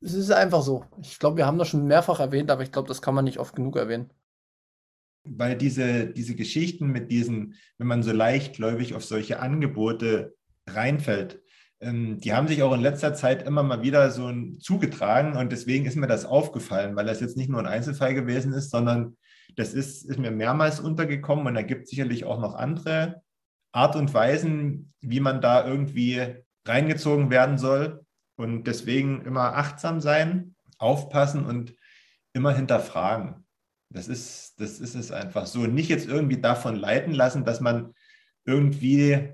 Es 0.00 0.14
ist 0.14 0.30
einfach 0.30 0.62
so. 0.62 0.84
Ich 1.02 1.18
glaube, 1.18 1.38
wir 1.38 1.46
haben 1.46 1.58
das 1.58 1.68
schon 1.68 1.86
mehrfach 1.86 2.20
erwähnt, 2.20 2.50
aber 2.50 2.62
ich 2.62 2.70
glaube, 2.70 2.88
das 2.88 3.02
kann 3.02 3.14
man 3.14 3.24
nicht 3.24 3.38
oft 3.38 3.56
genug 3.56 3.76
erwähnen. 3.76 4.10
Weil 5.24 5.56
diese, 5.56 6.06
diese 6.06 6.34
Geschichten 6.34 6.88
mit 6.88 7.10
diesen, 7.10 7.54
wenn 7.78 7.86
man 7.86 8.02
so 8.02 8.12
leichtgläubig 8.12 8.94
auf 8.94 9.04
solche 9.04 9.40
Angebote 9.40 10.36
reinfällt, 10.68 11.42
die 11.84 12.32
haben 12.32 12.48
sich 12.48 12.62
auch 12.62 12.72
in 12.72 12.80
letzter 12.80 13.14
Zeit 13.14 13.46
immer 13.46 13.62
mal 13.62 13.82
wieder 13.82 14.10
so 14.10 14.32
zugetragen 14.58 15.36
und 15.36 15.52
deswegen 15.52 15.84
ist 15.84 15.96
mir 15.96 16.06
das 16.06 16.24
aufgefallen, 16.24 16.96
weil 16.96 17.06
das 17.06 17.20
jetzt 17.20 17.36
nicht 17.36 17.50
nur 17.50 17.60
ein 17.60 17.66
Einzelfall 17.66 18.14
gewesen 18.14 18.52
ist, 18.52 18.70
sondern 18.70 19.16
das 19.56 19.74
ist, 19.74 20.04
ist 20.04 20.18
mir 20.18 20.30
mehrmals 20.30 20.80
untergekommen 20.80 21.46
und 21.46 21.54
da 21.54 21.62
gibt 21.62 21.84
es 21.84 21.90
sicherlich 21.90 22.24
auch 22.24 22.40
noch 22.40 22.54
andere 22.54 23.22
Art 23.72 23.96
und 23.96 24.14
Weisen, 24.14 24.92
wie 25.00 25.20
man 25.20 25.40
da 25.40 25.66
irgendwie 25.66 26.36
reingezogen 26.66 27.30
werden 27.30 27.58
soll. 27.58 28.04
Und 28.36 28.64
deswegen 28.64 29.22
immer 29.22 29.56
achtsam 29.56 30.00
sein, 30.00 30.54
aufpassen 30.78 31.44
und 31.44 31.74
immer 32.32 32.52
hinterfragen. 32.52 33.46
Das 33.90 34.08
ist, 34.08 34.54
das 34.58 34.80
ist 34.80 34.94
es 34.94 35.12
einfach 35.12 35.46
so. 35.46 35.66
Nicht 35.66 35.88
jetzt 35.88 36.08
irgendwie 36.08 36.40
davon 36.40 36.74
leiten 36.74 37.12
lassen, 37.12 37.44
dass 37.44 37.60
man 37.60 37.94
irgendwie 38.44 39.32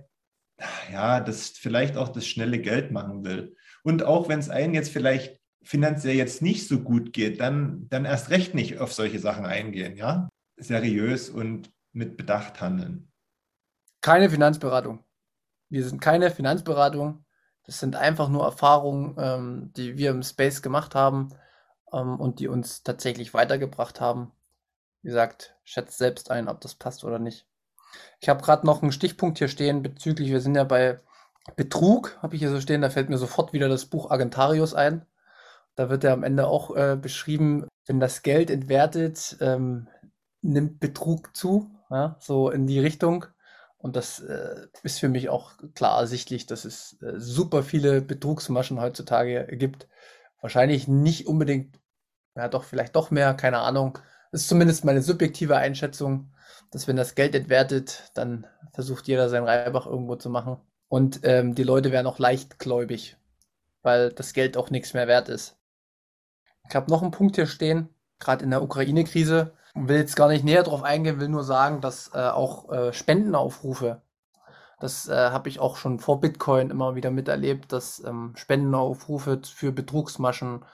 ja, 0.92 1.20
das 1.20 1.50
vielleicht 1.50 1.96
auch 1.96 2.08
das 2.08 2.26
schnelle 2.26 2.58
Geld 2.58 2.90
machen 2.90 3.24
will. 3.24 3.56
Und 3.82 4.02
auch 4.02 4.28
wenn 4.28 4.38
es 4.38 4.50
einen 4.50 4.74
jetzt 4.74 4.90
vielleicht 4.90 5.40
finanziell 5.62 6.16
jetzt 6.16 6.42
nicht 6.42 6.68
so 6.68 6.80
gut 6.80 7.12
geht, 7.12 7.40
dann, 7.40 7.88
dann 7.88 8.04
erst 8.04 8.30
recht 8.30 8.54
nicht 8.54 8.78
auf 8.78 8.92
solche 8.92 9.18
Sachen 9.18 9.44
eingehen, 9.44 9.96
ja? 9.96 10.28
Seriös 10.56 11.30
und 11.30 11.70
mit 11.92 12.16
Bedacht 12.16 12.60
handeln. 12.60 13.10
Keine 14.00 14.30
Finanzberatung. 14.30 15.04
Wir 15.68 15.86
sind 15.86 16.00
keine 16.00 16.30
Finanzberatung. 16.30 17.24
Das 17.64 17.78
sind 17.78 17.96
einfach 17.96 18.28
nur 18.28 18.44
Erfahrungen, 18.44 19.14
ähm, 19.18 19.72
die 19.76 19.96
wir 19.96 20.10
im 20.10 20.22
Space 20.22 20.62
gemacht 20.62 20.94
haben 20.94 21.34
ähm, 21.92 22.18
und 22.18 22.40
die 22.40 22.48
uns 22.48 22.82
tatsächlich 22.82 23.34
weitergebracht 23.34 24.00
haben. 24.00 24.32
Wie 25.02 25.08
gesagt, 25.08 25.56
schätzt 25.64 25.98
selbst 25.98 26.30
ein, 26.30 26.48
ob 26.48 26.60
das 26.60 26.74
passt 26.74 27.04
oder 27.04 27.18
nicht. 27.18 27.46
Ich 28.20 28.29
habe 28.29 28.42
gerade 28.42 28.66
noch 28.66 28.83
einen 28.83 28.92
Stichpunkt 28.92 29.38
hier 29.38 29.48
stehen 29.48 29.83
bezüglich, 29.83 30.31
wir 30.31 30.40
sind 30.40 30.55
ja 30.55 30.64
bei 30.64 31.00
Betrug, 31.57 32.18
habe 32.22 32.35
ich 32.35 32.40
hier 32.40 32.50
so 32.50 32.61
stehen, 32.61 32.83
da 32.83 32.90
fällt 32.90 33.09
mir 33.09 33.18
sofort 33.18 33.53
wieder 33.53 33.68
das 33.68 33.87
Buch 33.87 34.11
Agentarius 34.11 34.74
ein. 34.74 35.07
Da 35.74 35.88
wird 35.88 36.05
ja 36.05 36.12
am 36.12 36.22
Ende 36.22 36.46
auch 36.46 36.76
äh, 36.76 36.96
beschrieben, 37.00 37.66
wenn 37.87 38.00
das 38.00 38.22
Geld 38.22 38.50
entwertet, 38.50 39.37
ähm, 39.40 39.88
nimmt 40.42 40.81
Betrug 40.81 41.35
zu, 41.37 41.70
ja, 41.90 42.16
so 42.20 42.50
in 42.50 42.66
die 42.66 42.81
Richtung. 42.81 43.26
Und 43.79 43.96
das 43.96 44.20
äh, 44.20 44.66
ist 44.83 45.00
für 45.00 45.09
mich 45.09 45.31
auch 45.31 45.53
klar 45.74 46.00
ersichtlich, 46.00 46.46
dass 46.46 46.66
es 46.66 47.00
äh, 47.00 47.14
super 47.16 47.62
viele 47.62 48.03
Betrugsmaschen 48.03 48.81
heutzutage 48.81 49.46
gibt. 49.57 49.88
Wahrscheinlich 50.42 50.87
nicht 50.87 51.26
unbedingt, 51.26 51.79
ja 52.37 52.48
doch, 52.48 52.64
vielleicht 52.64 52.94
doch 52.94 53.11
mehr, 53.11 53.33
keine 53.35 53.59
Ahnung. 53.61 53.98
Das 54.33 54.42
ist 54.42 54.48
zumindest 54.48 54.85
meine 54.85 55.03
subjektive 55.03 55.57
Einschätzung 55.57 56.31
dass 56.70 56.87
wenn 56.88 56.96
das 56.96 57.14
Geld 57.14 57.35
entwertet, 57.35 58.11
dann 58.14 58.46
versucht 58.72 59.09
jeder 59.09 59.28
sein 59.28 59.44
Reibach 59.44 59.87
irgendwo 59.87 60.16
zu 60.16 60.30
machen. 60.30 60.59
Und 60.88 61.20
ähm, 61.24 61.54
die 61.54 61.62
Leute 61.62 61.92
werden 61.92 62.06
auch 62.06 62.18
leichtgläubig, 62.18 63.16
weil 63.83 64.11
das 64.12 64.33
Geld 64.33 64.56
auch 64.56 64.70
nichts 64.70 64.94
mehr 64.94 65.09
wert 65.09 65.28
ist. 65.28 65.56
Ich 66.68 66.74
habe 66.74 66.90
noch 66.90 67.02
einen 67.02 67.11
Punkt 67.11 67.37
hier 67.37 67.46
stehen, 67.46 67.88
gerade 68.18 68.44
in 68.44 68.50
der 68.50 68.62
Ukraine-Krise. 68.62 69.52
Will 69.74 69.98
jetzt 69.98 70.16
gar 70.16 70.28
nicht 70.28 70.44
näher 70.44 70.64
drauf 70.64 70.83
eingehen, 70.83 71.20
will 71.20 71.28
nur 71.28 71.44
sagen, 71.44 71.80
dass 71.80 72.11
äh, 72.12 72.18
auch 72.18 72.70
äh, 72.72 72.92
Spendenaufrufe, 72.92 74.02
das 74.80 75.09
äh, 75.09 75.14
habe 75.14 75.48
ich 75.48 75.61
auch 75.61 75.76
schon 75.76 76.00
vor 76.00 76.20
Bitcoin 76.20 76.70
immer 76.70 76.94
wieder 76.94 77.11
miterlebt, 77.11 77.70
dass 77.72 78.02
ähm, 78.02 78.33
Spendenaufrufe 78.35 79.42
für 79.44 79.72
Betrugsmaschen 79.72 80.64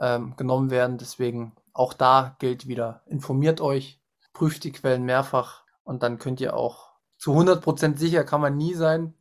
ähm, 0.00 0.34
genommen 0.36 0.70
werden. 0.70 0.98
Deswegen 0.98 1.52
auch 1.72 1.94
da 1.94 2.36
gilt 2.40 2.66
wieder, 2.66 3.02
informiert 3.06 3.60
euch, 3.60 4.01
prüft 4.32 4.64
die 4.64 4.72
Quellen 4.72 5.04
mehrfach 5.04 5.64
und 5.84 6.02
dann 6.02 6.18
könnt 6.18 6.40
ihr 6.40 6.54
auch 6.54 6.92
zu 7.18 7.32
100% 7.32 7.96
sicher 7.98 8.24
kann 8.24 8.40
man 8.40 8.56
nie 8.56 8.74
sein, 8.74 9.14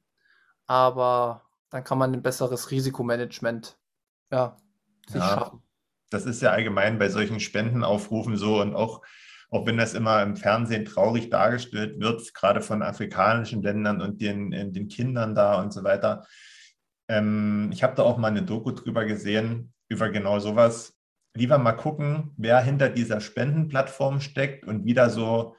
aber 0.65 1.43
dann 1.69 1.83
kann 1.83 1.99
man 1.99 2.13
ein 2.13 2.23
besseres 2.23 2.71
Risikomanagement 2.71 3.77
ja, 4.31 4.57
sich 5.07 5.21
ja, 5.21 5.27
schaffen. 5.27 5.61
Das 6.09 6.25
ist 6.25 6.41
ja 6.41 6.49
allgemein 6.49 6.97
bei 6.97 7.09
solchen 7.09 7.39
Spendenaufrufen 7.39 8.37
so 8.37 8.59
und 8.59 8.75
auch, 8.75 9.01
auch 9.51 9.67
wenn 9.67 9.77
das 9.77 9.93
immer 9.93 10.23
im 10.23 10.35
Fernsehen 10.35 10.85
traurig 10.85 11.29
dargestellt 11.29 11.99
wird, 11.99 12.33
gerade 12.33 12.61
von 12.61 12.81
afrikanischen 12.81 13.61
Ländern 13.61 14.01
und 14.01 14.19
den, 14.19 14.49
den 14.49 14.87
Kindern 14.87 15.35
da 15.35 15.61
und 15.61 15.71
so 15.71 15.83
weiter. 15.83 16.25
Ähm, 17.07 17.69
ich 17.71 17.83
habe 17.83 17.95
da 17.95 18.03
auch 18.03 18.17
mal 18.17 18.29
eine 18.29 18.43
Doku 18.43 18.71
drüber 18.71 19.05
gesehen, 19.05 19.73
über 19.89 20.09
genau 20.09 20.39
sowas 20.39 20.97
lieber 21.33 21.57
mal 21.57 21.73
gucken, 21.73 22.31
wer 22.37 22.59
hinter 22.61 22.89
dieser 22.89 23.21
Spendenplattform 23.21 24.19
steckt 24.19 24.65
und 24.65 24.85
wieder 24.85 25.09
so 25.09 25.55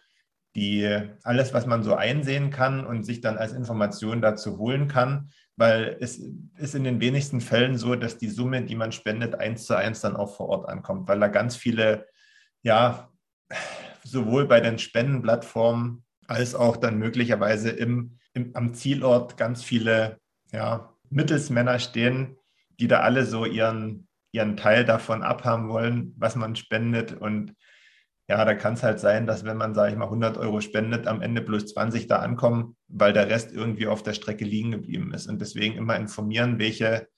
die, 0.54 0.86
alles, 1.22 1.54
was 1.54 1.66
man 1.66 1.82
so 1.82 1.94
einsehen 1.94 2.50
kann 2.50 2.84
und 2.84 3.04
sich 3.04 3.20
dann 3.20 3.38
als 3.38 3.52
Information 3.52 4.20
dazu 4.20 4.58
holen 4.58 4.86
kann, 4.86 5.30
weil 5.56 5.96
es 6.00 6.20
ist 6.58 6.74
in 6.74 6.84
den 6.84 7.00
wenigsten 7.00 7.40
Fällen 7.40 7.78
so, 7.78 7.94
dass 7.94 8.18
die 8.18 8.28
Summe, 8.28 8.62
die 8.62 8.76
man 8.76 8.92
spendet, 8.92 9.34
eins 9.34 9.64
zu 9.64 9.74
eins 9.76 10.00
dann 10.00 10.16
auch 10.16 10.36
vor 10.36 10.48
Ort 10.48 10.68
ankommt, 10.68 11.08
weil 11.08 11.20
da 11.20 11.28
ganz 11.28 11.56
viele, 11.56 12.06
ja, 12.62 13.10
sowohl 14.04 14.46
bei 14.46 14.60
den 14.60 14.78
Spendenplattformen 14.78 16.04
als 16.26 16.54
auch 16.54 16.76
dann 16.76 16.98
möglicherweise 16.98 17.70
im, 17.70 18.18
im, 18.34 18.54
am 18.54 18.74
Zielort 18.74 19.36
ganz 19.36 19.62
viele 19.62 20.18
ja, 20.52 20.92
Mittelsmänner 21.10 21.78
stehen, 21.78 22.36
die 22.80 22.88
da 22.88 23.00
alle 23.00 23.24
so 23.24 23.44
ihren, 23.44 24.08
ihren 24.32 24.56
Teil 24.56 24.84
davon 24.84 25.22
abhaben 25.22 25.68
wollen, 25.68 26.14
was 26.18 26.36
man 26.36 26.56
spendet. 26.56 27.12
Und 27.12 27.54
Ja, 28.28 28.44
da 28.44 28.54
kann 28.54 28.74
es 28.74 28.82
halt 28.82 28.98
sein, 29.00 29.26
dass 29.26 29.44
wenn 29.44 29.56
man, 29.56 29.74
sage 29.74 29.92
ich 29.92 29.98
mal, 29.98 30.06
100 30.06 30.38
Euro 30.38 30.60
spendet, 30.60 31.06
am 31.06 31.20
Ende 31.20 31.42
bloß 31.42 31.66
20 31.66 32.06
da 32.06 32.20
ankommen, 32.20 32.76
weil 32.88 33.12
der 33.12 33.28
Rest 33.28 33.52
irgendwie 33.52 33.88
auf 33.88 34.02
der 34.02 34.14
Strecke 34.14 34.44
liegen 34.44 34.70
geblieben 34.70 35.12
ist. 35.12 35.26
Und 35.28 35.40
deswegen 35.40 35.76
immer 35.76 35.96
informieren, 35.96 36.58
welche 36.58 37.08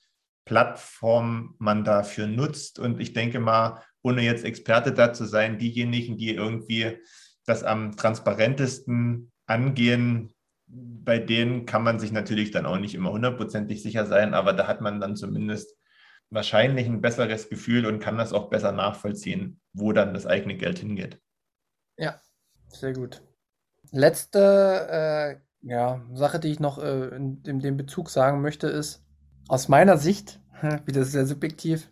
Plattform 0.44 1.54
man 1.58 1.84
dafür 1.84 2.26
nutzt. 2.26 2.78
Und 2.78 3.00
ich 3.00 3.12
denke 3.12 3.38
mal, 3.38 3.80
ohne 4.02 4.22
jetzt 4.22 4.44
Experte 4.44 4.92
da 4.92 5.12
zu 5.12 5.24
sein, 5.24 5.58
diejenigen, 5.58 6.16
die 6.16 6.34
irgendwie 6.34 6.98
das 7.46 7.62
am 7.62 7.96
transparentesten 7.96 9.30
angehen, 9.46 10.32
bei 10.66 11.18
denen 11.18 11.66
kann 11.66 11.84
man 11.84 11.98
sich 12.00 12.10
natürlich 12.10 12.50
dann 12.50 12.66
auch 12.66 12.78
nicht 12.78 12.94
immer 12.94 13.12
hundertprozentig 13.12 13.82
sicher 13.82 14.06
sein, 14.06 14.34
aber 14.34 14.52
da 14.54 14.66
hat 14.66 14.80
man 14.80 15.00
dann 15.00 15.14
zumindest 15.16 15.76
wahrscheinlich 16.34 16.86
ein 16.86 17.00
besseres 17.00 17.48
Gefühl 17.48 17.86
und 17.86 18.00
kann 18.00 18.18
das 18.18 18.32
auch 18.32 18.50
besser 18.50 18.72
nachvollziehen, 18.72 19.60
wo 19.72 19.92
dann 19.92 20.12
das 20.12 20.26
eigene 20.26 20.56
Geld 20.56 20.80
hingeht. 20.80 21.20
Ja, 21.96 22.20
sehr 22.68 22.92
gut. 22.92 23.22
Letzte 23.92 25.38
äh, 25.62 25.68
ja, 25.68 26.04
Sache, 26.12 26.40
die 26.40 26.50
ich 26.50 26.60
noch 26.60 26.82
äh, 26.82 27.08
in, 27.14 27.42
in 27.46 27.60
dem 27.60 27.76
Bezug 27.76 28.10
sagen 28.10 28.42
möchte, 28.42 28.66
ist, 28.66 29.04
aus 29.48 29.68
meiner 29.68 29.96
Sicht, 29.96 30.40
wieder 30.86 31.04
sehr 31.04 31.26
subjektiv, 31.26 31.90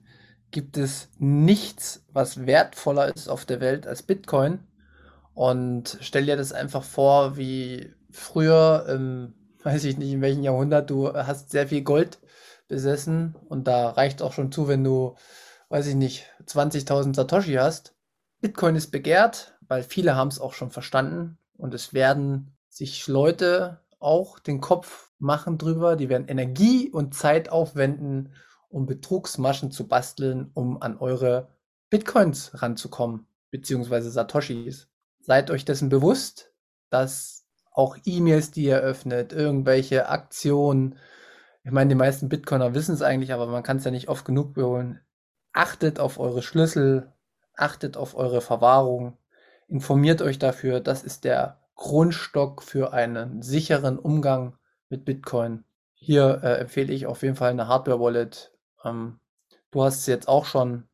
gibt 0.50 0.76
es 0.76 1.08
nichts, 1.18 2.04
was 2.12 2.46
wertvoller 2.46 3.14
ist 3.14 3.28
auf 3.28 3.44
der 3.44 3.60
Welt 3.60 3.86
als 3.86 4.02
Bitcoin. 4.02 4.60
Und 5.34 5.96
stell 6.00 6.26
dir 6.26 6.36
das 6.36 6.52
einfach 6.52 6.82
vor, 6.82 7.36
wie 7.36 7.90
früher, 8.10 8.86
ähm, 8.88 9.34
weiß 9.62 9.84
ich 9.84 9.96
nicht 9.96 10.12
in 10.12 10.20
welchem 10.20 10.42
Jahrhundert, 10.42 10.90
du 10.90 11.12
hast 11.12 11.50
sehr 11.50 11.68
viel 11.68 11.82
Gold 11.82 12.18
besessen 12.68 13.36
und 13.48 13.68
da 13.68 13.90
reicht 13.90 14.22
auch 14.22 14.32
schon 14.32 14.52
zu, 14.52 14.68
wenn 14.68 14.84
du, 14.84 15.16
weiß 15.68 15.86
ich 15.86 15.94
nicht, 15.94 16.26
20.000 16.46 17.14
Satoshi 17.14 17.54
hast. 17.54 17.94
Bitcoin 18.40 18.76
ist 18.76 18.90
begehrt, 18.90 19.54
weil 19.68 19.82
viele 19.82 20.16
haben 20.16 20.28
es 20.28 20.40
auch 20.40 20.52
schon 20.52 20.70
verstanden 20.70 21.38
und 21.56 21.74
es 21.74 21.94
werden 21.94 22.56
sich 22.68 23.06
Leute 23.06 23.80
auch 23.98 24.38
den 24.38 24.60
Kopf 24.60 25.10
machen 25.18 25.58
drüber, 25.58 25.96
die 25.96 26.08
werden 26.08 26.28
Energie 26.28 26.90
und 26.90 27.14
Zeit 27.14 27.50
aufwenden, 27.50 28.32
um 28.68 28.86
Betrugsmaschen 28.86 29.70
zu 29.70 29.86
basteln, 29.86 30.50
um 30.54 30.82
an 30.82 30.96
eure 30.98 31.48
Bitcoins 31.90 32.50
ranzukommen, 32.54 33.26
beziehungsweise 33.50 34.10
Satoshis. 34.10 34.88
Seid 35.20 35.50
euch 35.50 35.64
dessen 35.64 35.88
bewusst, 35.88 36.52
dass 36.90 37.44
auch 37.70 37.96
E-Mails, 38.04 38.50
die 38.50 38.64
ihr 38.64 38.78
öffnet, 38.78 39.32
irgendwelche 39.32 40.08
Aktionen, 40.08 40.96
ich 41.64 41.70
meine, 41.70 41.88
die 41.88 41.94
meisten 41.94 42.28
Bitcoiner 42.28 42.74
wissen 42.74 42.94
es 42.94 43.02
eigentlich, 43.02 43.32
aber 43.32 43.46
man 43.46 43.62
kann 43.62 43.76
es 43.76 43.84
ja 43.84 43.90
nicht 43.90 44.08
oft 44.08 44.24
genug 44.24 44.56
wiederholen. 44.56 45.00
Achtet 45.52 46.00
auf 46.00 46.18
eure 46.18 46.42
Schlüssel, 46.42 47.12
achtet 47.54 47.96
auf 47.96 48.16
eure 48.16 48.40
Verwahrung, 48.40 49.18
informiert 49.68 50.22
euch 50.22 50.38
dafür, 50.38 50.80
das 50.80 51.04
ist 51.04 51.24
der 51.24 51.60
Grundstock 51.76 52.62
für 52.62 52.92
einen 52.92 53.42
sicheren 53.42 53.98
Umgang 53.98 54.56
mit 54.88 55.04
Bitcoin. 55.04 55.64
Hier 55.94 56.40
äh, 56.42 56.60
empfehle 56.60 56.92
ich 56.92 57.06
auf 57.06 57.22
jeden 57.22 57.36
Fall 57.36 57.50
eine 57.50 57.68
Hardware-Wallet. 57.68 58.52
Ähm, 58.84 59.20
du 59.70 59.82
hast 59.82 60.00
es 60.00 60.06
jetzt 60.06 60.28
auch 60.28 60.46
schon. 60.46 60.88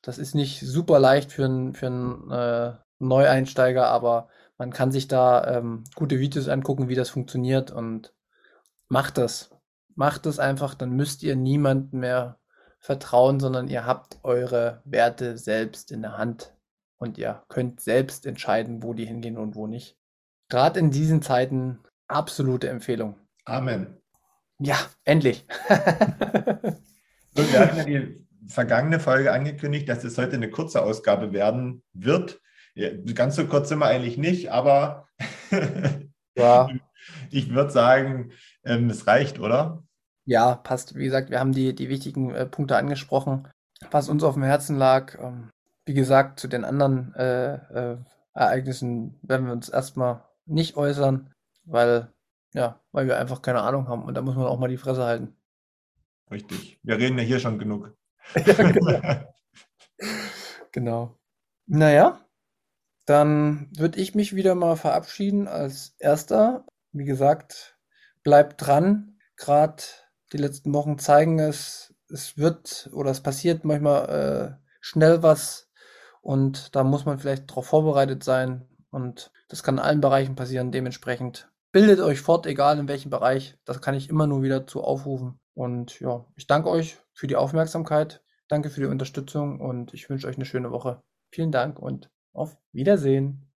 Das 0.00 0.18
ist 0.18 0.34
nicht 0.34 0.60
super 0.60 0.98
leicht 0.98 1.32
für 1.32 1.44
einen 1.44 1.74
für 1.74 1.86
äh, 1.86 2.84
Neueinsteiger, 2.98 3.86
aber 3.86 4.28
man 4.56 4.72
kann 4.72 4.90
sich 4.90 5.06
da 5.06 5.58
ähm, 5.58 5.84
gute 5.94 6.18
Videos 6.18 6.48
angucken, 6.48 6.88
wie 6.88 6.94
das 6.94 7.10
funktioniert 7.10 7.70
und 7.70 8.12
macht 8.88 9.18
das. 9.18 9.50
Macht 9.98 10.26
das 10.26 10.38
einfach, 10.38 10.76
dann 10.76 10.92
müsst 10.92 11.24
ihr 11.24 11.34
niemandem 11.34 11.98
mehr 11.98 12.38
vertrauen, 12.78 13.40
sondern 13.40 13.66
ihr 13.66 13.84
habt 13.84 14.20
eure 14.22 14.80
Werte 14.84 15.36
selbst 15.36 15.90
in 15.90 16.02
der 16.02 16.16
Hand 16.16 16.54
und 16.98 17.18
ihr 17.18 17.42
könnt 17.48 17.80
selbst 17.80 18.24
entscheiden, 18.24 18.84
wo 18.84 18.94
die 18.94 19.06
hingehen 19.06 19.36
und 19.36 19.56
wo 19.56 19.66
nicht. 19.66 19.98
Gerade 20.50 20.78
in 20.78 20.92
diesen 20.92 21.20
Zeiten 21.20 21.80
absolute 22.06 22.68
Empfehlung. 22.68 23.16
Amen. 23.44 23.96
Ja, 24.60 24.78
endlich. 25.02 25.44
wir 25.68 27.58
hatten 27.58 27.78
ja 27.78 27.84
die 27.84 28.24
vergangene 28.46 29.00
Folge 29.00 29.32
angekündigt, 29.32 29.88
dass 29.88 30.04
es 30.04 30.16
heute 30.16 30.36
eine 30.36 30.48
kurze 30.48 30.80
Ausgabe 30.80 31.32
werden 31.32 31.82
wird. 31.92 32.40
Ganz 33.16 33.34
so 33.34 33.48
kurz 33.48 33.68
sind 33.68 33.80
wir 33.80 33.86
eigentlich 33.86 34.16
nicht, 34.16 34.52
aber 34.52 35.08
ja. 36.36 36.68
ich 37.32 37.52
würde 37.52 37.72
sagen, 37.72 38.30
ähm, 38.62 38.90
es 38.90 39.08
reicht, 39.08 39.40
oder? 39.40 39.82
Ja, 40.28 40.56
passt. 40.56 40.94
Wie 40.94 41.06
gesagt, 41.06 41.30
wir 41.30 41.40
haben 41.40 41.52
die, 41.52 41.74
die 41.74 41.88
wichtigen 41.88 42.34
äh, 42.34 42.44
Punkte 42.44 42.76
angesprochen, 42.76 43.48
was 43.90 44.10
uns 44.10 44.22
auf 44.22 44.34
dem 44.34 44.42
Herzen 44.42 44.76
lag. 44.76 45.18
Ähm, 45.18 45.48
wie 45.86 45.94
gesagt, 45.94 46.38
zu 46.38 46.48
den 46.48 46.66
anderen 46.66 47.14
äh, 47.14 47.54
äh, 47.54 47.96
Ereignissen 48.34 49.18
werden 49.22 49.46
wir 49.46 49.54
uns 49.54 49.70
erstmal 49.70 50.22
nicht 50.44 50.76
äußern, 50.76 51.32
weil, 51.64 52.12
ja, 52.52 52.78
weil 52.92 53.06
wir 53.06 53.16
einfach 53.16 53.40
keine 53.40 53.62
Ahnung 53.62 53.88
haben 53.88 54.02
und 54.02 54.12
da 54.12 54.20
muss 54.20 54.36
man 54.36 54.44
auch 54.44 54.58
mal 54.58 54.68
die 54.68 54.76
Fresse 54.76 55.04
halten. 55.04 55.34
Richtig. 56.30 56.78
Wir 56.82 56.98
reden 56.98 57.16
ja 57.16 57.24
hier 57.24 57.40
schon 57.40 57.58
genug. 57.58 57.96
ja, 58.34 58.52
genau. 58.52 59.32
genau. 60.72 61.18
Naja, 61.64 62.20
dann 63.06 63.70
würde 63.74 63.98
ich 63.98 64.14
mich 64.14 64.36
wieder 64.36 64.54
mal 64.54 64.76
verabschieden 64.76 65.48
als 65.48 65.96
erster. 65.98 66.66
Wie 66.92 67.06
gesagt, 67.06 67.78
bleibt 68.22 68.66
dran. 68.66 69.18
Gerade 69.36 69.84
die 70.32 70.38
letzten 70.38 70.72
Wochen 70.74 70.98
zeigen 70.98 71.38
es, 71.38 71.94
es 72.10 72.38
wird 72.38 72.90
oder 72.92 73.10
es 73.10 73.22
passiert 73.22 73.64
manchmal 73.64 74.58
äh, 74.60 74.64
schnell 74.80 75.22
was 75.22 75.68
und 76.20 76.74
da 76.74 76.84
muss 76.84 77.06
man 77.06 77.18
vielleicht 77.18 77.50
darauf 77.50 77.66
vorbereitet 77.66 78.22
sein. 78.24 78.66
Und 78.90 79.30
das 79.48 79.62
kann 79.62 79.76
in 79.76 79.80
allen 79.80 80.00
Bereichen 80.00 80.34
passieren. 80.34 80.72
Dementsprechend 80.72 81.50
bildet 81.72 82.00
euch 82.00 82.20
fort, 82.20 82.46
egal 82.46 82.78
in 82.78 82.88
welchem 82.88 83.10
Bereich. 83.10 83.56
Das 83.64 83.80
kann 83.80 83.94
ich 83.94 84.08
immer 84.08 84.26
nur 84.26 84.42
wieder 84.42 84.66
zu 84.66 84.82
aufrufen. 84.82 85.40
Und 85.54 86.00
ja, 86.00 86.26
ich 86.36 86.46
danke 86.46 86.68
euch 86.68 86.98
für 87.12 87.26
die 87.26 87.36
Aufmerksamkeit. 87.36 88.22
Danke 88.48 88.70
für 88.70 88.80
die 88.80 88.86
Unterstützung 88.86 89.60
und 89.60 89.92
ich 89.92 90.08
wünsche 90.08 90.26
euch 90.26 90.36
eine 90.36 90.46
schöne 90.46 90.70
Woche. 90.70 91.02
Vielen 91.30 91.52
Dank 91.52 91.78
und 91.78 92.10
auf 92.32 92.56
Wiedersehen. 92.72 93.50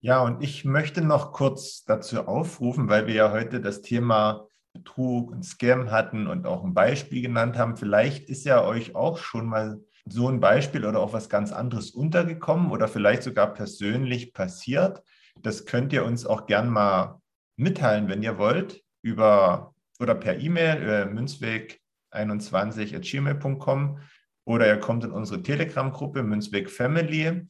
Ja, 0.00 0.22
und 0.22 0.42
ich 0.42 0.64
möchte 0.64 1.02
noch 1.02 1.32
kurz 1.32 1.84
dazu 1.84 2.26
aufrufen, 2.26 2.88
weil 2.88 3.06
wir 3.06 3.14
ja 3.14 3.32
heute 3.32 3.60
das 3.60 3.82
Thema 3.82 4.46
Betrug 4.76 5.30
und 5.30 5.44
Scam 5.44 5.90
hatten 5.90 6.26
und 6.26 6.46
auch 6.46 6.64
ein 6.64 6.74
Beispiel 6.74 7.22
genannt 7.22 7.56
haben. 7.56 7.76
Vielleicht 7.76 8.28
ist 8.28 8.44
ja 8.44 8.64
euch 8.64 8.94
auch 8.94 9.18
schon 9.18 9.46
mal 9.46 9.80
so 10.08 10.28
ein 10.28 10.40
Beispiel 10.40 10.84
oder 10.84 11.00
auch 11.00 11.12
was 11.12 11.28
ganz 11.28 11.52
anderes 11.52 11.90
untergekommen 11.90 12.70
oder 12.70 12.86
vielleicht 12.88 13.22
sogar 13.22 13.52
persönlich 13.54 14.32
passiert. 14.32 15.02
Das 15.42 15.66
könnt 15.66 15.92
ihr 15.92 16.04
uns 16.04 16.26
auch 16.26 16.46
gern 16.46 16.70
mal 16.70 17.20
mitteilen, 17.56 18.08
wenn 18.08 18.22
ihr 18.22 18.38
wollt, 18.38 18.84
über 19.02 19.74
oder 19.98 20.14
per 20.14 20.38
E-Mail 20.38 21.10
münzweg21.gmail.com 21.12 23.98
oder 24.44 24.68
ihr 24.68 24.78
kommt 24.78 25.02
in 25.04 25.10
unsere 25.10 25.42
Telegram-Gruppe 25.42 26.22
Münzweg 26.22 26.70
Family. 26.70 27.48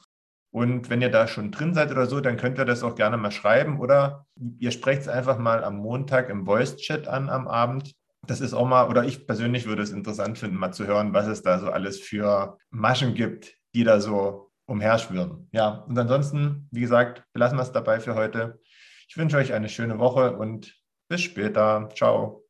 Und 0.57 0.89
wenn 0.89 1.03
ihr 1.03 1.11
da 1.11 1.29
schon 1.29 1.51
drin 1.51 1.75
seid 1.75 1.91
oder 1.91 2.07
so, 2.07 2.19
dann 2.23 2.39
könnt 2.39 2.57
ihr 2.57 2.65
das 2.65 2.83
auch 2.83 2.95
gerne 2.95 3.19
mal 3.19 3.31
schreiben 3.31 3.79
oder 3.79 4.25
ihr 4.59 4.71
sprecht 4.71 5.03
es 5.03 5.09
einfach 5.09 5.37
mal 5.37 5.63
am 5.63 5.77
Montag 5.77 6.31
im 6.31 6.47
Voice-Chat 6.47 7.09
an 7.09 7.29
am 7.29 7.47
Abend. 7.47 7.95
Das 8.27 8.41
ist 8.41 8.55
auch 8.55 8.67
mal, 8.67 8.89
oder 8.89 9.05
ich 9.05 9.27
persönlich 9.27 9.67
würde 9.67 9.83
es 9.83 9.91
interessant 9.91 10.39
finden, 10.39 10.57
mal 10.57 10.73
zu 10.73 10.87
hören, 10.87 11.13
was 11.13 11.27
es 11.27 11.43
da 11.43 11.59
so 11.59 11.69
alles 11.69 12.01
für 12.01 12.57
Maschen 12.71 13.13
gibt, 13.13 13.53
die 13.75 13.85
da 13.85 14.01
so 14.01 14.51
umherschwirren. 14.65 15.47
Ja, 15.53 15.85
und 15.89 15.99
ansonsten, 15.99 16.69
wie 16.71 16.81
gesagt, 16.81 17.23
belassen 17.35 17.59
wir 17.59 17.63
es 17.63 17.73
dabei 17.73 18.01
für 18.01 18.15
heute. 18.15 18.59
Ich 19.11 19.19
wünsche 19.19 19.37
euch 19.37 19.53
eine 19.53 19.69
schöne 19.69 19.99
Woche 19.99 20.39
und 20.39 20.75
bis 21.07 21.21
später. 21.21 21.91
Ciao. 21.95 22.46